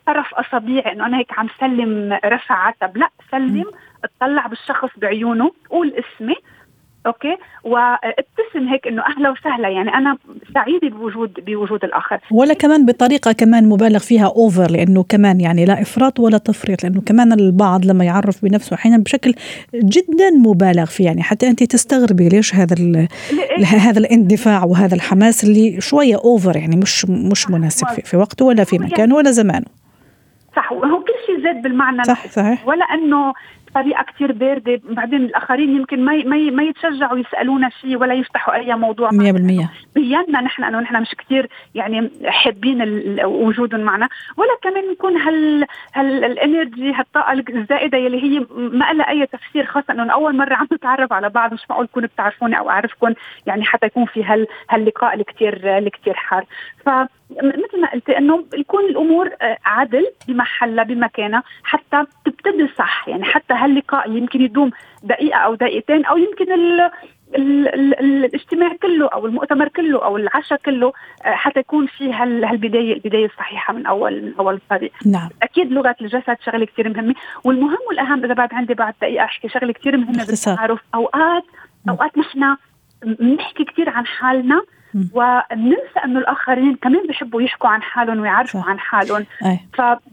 طرف 0.07 0.35
اصابيع 0.35 0.93
إنه 0.93 1.07
أنا 1.07 1.19
هيك 1.19 1.39
عم 1.39 1.49
سلم 1.61 2.19
رفع 2.25 2.55
عتب 2.55 2.97
لا 2.97 3.11
سلم 3.31 3.65
اطلع 4.05 4.47
بالشخص 4.47 4.89
بعيونه 4.97 5.53
قول 5.71 5.95
اسمي 5.95 6.35
okay؟ 7.07 7.37
وابتسم 7.65 8.69
هيك 8.69 8.87
إنه 8.87 9.03
أهلا 9.03 9.31
وسهلا 9.31 9.69
يعني 9.69 9.95
أنا 9.95 10.17
سعيدة 10.55 10.89
بوجود 10.89 11.45
بوجود 11.47 11.85
الآخر. 11.85 12.19
ولا 12.31 12.55
كمان 12.55 12.87
بطريقة 12.87 13.33
كمان 13.33 13.69
مبالغ 13.69 13.99
فيها 13.99 14.27
over 14.27 14.71
لأنه 14.71 15.03
كمان 15.03 15.41
يعني 15.41 15.65
لا 15.65 15.83
إفراط 15.83 16.21
ولا 16.21 16.39
تفريط 16.39 16.85
لأنه 16.85 17.01
كمان 17.01 17.33
البعض 17.33 17.85
لما 17.87 18.05
يعرف 18.05 18.45
بنفسه 18.45 18.75
أحيانا 18.75 18.99
بشكل 18.99 19.35
جدا 19.75 20.31
مبالغ 20.31 20.85
فيه 20.85 21.05
يعني 21.05 21.23
حتى 21.23 21.49
أنت 21.49 21.63
تستغربي 21.63 22.29
ليش 22.29 22.55
هذا 22.55 22.77
هذا 23.87 23.99
الاندفاع 23.99 24.65
وهذا 24.65 24.95
الحماس 24.95 25.45
اللي 25.45 25.81
شوية 25.81 26.17
اوفر 26.17 26.57
يعني 26.57 26.77
مش 26.77 27.07
مش 27.09 27.51
مناسب 27.51 27.87
في, 27.89 28.03
في 28.03 28.17
وقته 28.17 28.45
ولا 28.45 28.65
في 28.65 28.79
مكانه 28.79 29.15
ولا 29.15 29.31
زمانه. 29.31 29.67
صح 30.57 30.73
وهو 30.73 31.01
كل 31.01 31.13
شيء 31.27 31.43
زاد 31.43 31.63
بالمعنى 31.63 32.05
صح 32.05 32.27
صحيح. 32.27 32.69
ولا 32.69 32.85
إنه 32.85 33.33
طريقه 33.75 34.03
كثير 34.03 34.33
باردة. 34.33 34.81
بعدين 34.85 35.25
الآخرين 35.25 35.77
يمكن 35.77 36.05
ما 36.05 36.13
ما 36.25 36.37
ما 36.37 36.63
يتشجعوا 36.63 37.19
يسألونا 37.19 37.71
شيء 37.81 37.97
ولا 37.97 38.15
يفتحوا 38.15 38.55
أي 38.55 38.75
موضوع. 38.75 39.11
100% 39.11 39.13
بينا 39.95 40.41
نحن 40.41 40.65
إنه 40.65 40.81
نحن 40.81 41.03
مش 41.03 41.15
كثير 41.19 41.49
يعني 41.75 42.11
حابين 42.25 42.83
وجودهم 43.25 43.81
معنا. 43.81 44.09
ولا 44.37 44.57
كمان 44.63 44.91
نكون 44.91 45.17
هال 45.17 45.67
هال 45.95 46.25
الإنرجي 46.25 46.93
هالطاقة 46.93 47.33
الزائدة 47.49 47.99
يلي 47.99 48.23
هي 48.23 48.47
ما 48.55 48.93
لها 48.93 49.09
أي 49.09 49.27
تفسير 49.27 49.67
خاصه 49.67 49.93
إنه 49.95 50.13
أول 50.13 50.37
مرة 50.37 50.55
عم 50.55 50.67
نتعرف 50.73 51.13
على 51.13 51.29
بعض. 51.29 51.55
مش 51.55 51.63
معقول 51.71 51.87
تكونوا 51.87 52.09
بتعرفوني 52.09 52.59
أو 52.59 52.71
اعرفكم 52.71 53.15
يعني 53.47 53.65
حتى 53.65 53.87
يكون 53.87 54.05
في 54.05 54.25
هال 54.25 54.47
هاللقاء 54.71 55.15
الكثير 55.15 55.79
الكثير 55.79 56.15
حار. 56.15 56.45
فمثل 56.87 57.81
ما 57.81 57.91
قلت 57.93 58.11
إنه 58.11 58.45
يكون 58.55 58.85
الأمور 58.85 59.31
آه، 59.43 59.59
عدل 59.65 60.07
بمحلها 60.29 60.85
بمكانها 60.85 61.43
حتى 61.63 62.05
تبتدي 62.25 62.69
صح. 62.79 63.09
يعني 63.09 63.25
حتى 63.25 63.55
هاللقاء 63.55 64.11
يمكن 64.11 64.41
يدوم 64.41 64.71
دقيقة 65.03 65.39
أو 65.39 65.55
دقيقتين 65.55 66.05
أو 66.05 66.17
يمكن 66.17 66.53
ال 66.53 66.91
ال 67.37 67.69
ال 67.69 67.95
الاجتماع 68.25 68.77
كله 68.83 69.09
أو 69.09 69.27
المؤتمر 69.27 69.69
كله 69.69 70.05
أو 70.05 70.17
العشاء 70.17 70.61
كله 70.65 70.93
آه، 71.25 71.35
حتى 71.35 71.61
يكون 71.61 71.87
في 71.87 72.13
هالبداية 72.13 72.93
البداية 72.95 73.27
الصحيحة 73.27 73.75
من 73.75 73.87
أول 73.87 74.23
من 74.23 74.35
أول 74.39 74.55
الطريق 74.55 74.93
نعم. 75.07 75.29
أكيد 75.43 75.73
لغة 75.73 75.97
الجسد 76.01 76.37
شغلة 76.45 76.67
كثير 76.67 76.89
مهمة. 76.89 77.15
والمهم 77.45 77.79
والأهم 77.89 78.25
إذا 78.25 78.35
بعد 78.35 78.55
عندي 78.55 78.75
بعد 78.75 78.95
دقيقة 79.03 79.25
أحكي 79.25 79.49
شغلة 79.49 79.73
كثير 79.73 79.97
مهمة 79.97 80.27
بالتعارف. 80.27 80.81
أوقات 80.95 81.45
أوقات 81.89 82.19
نحن 82.19 82.57
بنحكي 83.03 83.65
كثير 83.65 83.91
عن 83.91 84.07
حالنا 84.07 84.63
وننسى 84.95 86.01
انه 86.05 86.19
الآخرين 86.19 86.77
كمان 86.83 87.07
بيحبوا 87.09 87.43
يحكوا 87.43 87.71
عن 87.71 87.83
حالهم 87.83 88.21
ويعرفوا 88.21 88.61
عن 88.61 88.79
حالهم. 88.79 89.27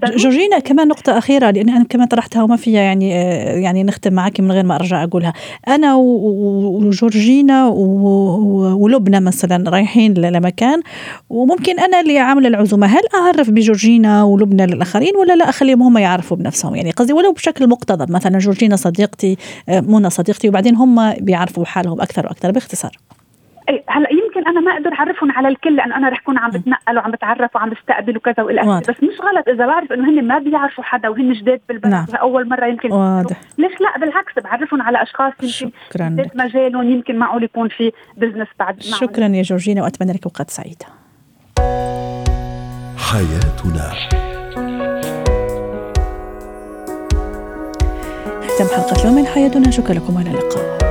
جورجينا 0.03 0.59
كمان 0.59 0.87
نقطة 0.87 1.17
أخيرة 1.17 1.51
لأن 1.51 1.69
أنا 1.69 1.83
كمان 1.83 2.07
طرحتها 2.07 2.43
وما 2.43 2.55
فيها 2.55 2.81
يعني 2.81 3.15
آه، 3.15 3.57
يعني 3.57 3.83
نختم 3.83 4.13
معك 4.13 4.39
من 4.39 4.51
غير 4.51 4.65
ما 4.65 4.75
أرجع 4.75 5.03
أقولها. 5.03 5.33
أنا 5.67 5.95
وجورجينا 5.95 7.67
ولبنى 8.77 9.19
مثلا 9.19 9.69
رايحين 9.69 10.13
لمكان 10.13 10.81
وممكن 11.29 11.79
أنا 11.79 11.99
اللي 11.99 12.19
عاملة 12.19 12.47
العزومة. 12.47 12.87
هل 12.87 13.01
أعرف 13.15 13.49
بجورجينا 13.49 14.23
ولبنى 14.23 14.65
للآخرين 14.65 15.15
ولا 15.15 15.33
لا؟ 15.33 15.49
أخليهم 15.49 15.81
هم 15.81 15.97
يعرفوا 15.97 16.37
بنفسهم. 16.37 16.75
يعني 16.75 16.91
قصدي 16.91 17.13
ولو 17.13 17.31
بشكل 17.31 17.69
مقتضب 17.69 18.11
مثلا 18.11 18.37
جورجينا 18.37 18.75
صديقتي 18.75 19.37
آه، 19.69 19.79
منى 19.79 20.09
صديقتي 20.09 20.49
وبعدين 20.49 20.75
هم 20.75 21.13
بيعرفوا 21.13 21.65
حالهم 21.65 22.01
أكثر 22.01 22.25
وأكثر 22.25 22.51
باختصار. 22.51 22.91
هلا 23.87 24.07
يمكن 24.11 24.47
أنا 24.47 24.59
ما 24.59 24.71
أقدر 24.71 24.93
أعرفهم 24.93 25.31
على 25.31 25.47
الكل 25.47 25.75
لأن 25.75 25.93
أنا 25.93 26.09
رح 26.09 26.19
اكون 26.21 26.37
عم 26.37 26.51
بتنقل 26.51 26.97
وعم 26.97 27.11
بتعرف 27.11 27.55
وعم 27.55 27.69
بستقبل 27.69 28.17
وكذا 28.17 28.43
والى 28.43 28.61
اخره 28.61 28.79
بس 28.79 29.03
مش 29.03 29.21
غلط 29.21 29.47
إذا 29.47 29.65
بعرف 29.65 29.91
إنه 29.91 30.09
هن 30.09 30.27
ما 30.27 30.39
بيعرفوا 30.39 30.83
حدا 30.83 31.09
وهن 31.09 31.33
جداد 31.33 31.61
بالبلد 31.69 31.91
نعم. 31.91 32.05
أول 32.21 32.49
مرة 32.49 32.65
يمكن 32.65 32.91
واضح. 32.91 33.41
ليش 33.57 33.81
لا؟ 33.81 33.97
بالعكس 33.99 34.39
بعرفهم 34.43 34.81
على 34.81 35.03
أشخاص 35.03 35.33
يمكن 35.61 35.71
جداد 35.95 36.31
مجالهم 36.35 36.91
يمكن 36.91 37.15
معقول 37.17 37.43
يكون 37.43 37.69
في 37.69 37.91
بزنس 38.17 38.47
بعد 38.59 38.81
شكرا 38.81 39.27
يا 39.27 39.41
جورجينا 39.41 39.83
وأتمنى 39.83 40.13
لك 40.13 40.25
اوقات 40.25 40.49
سعيده 40.49 40.85
حياتنا. 42.97 43.93
ختم 48.47 48.67
حلقة 48.75 49.01
اليوم 49.01 49.15
من 49.15 49.25
حياتنا. 49.25 49.71
شكرا 49.71 49.93
لكم 49.93 50.15
وإلى 50.15 50.29
اللقاء. 50.29 50.86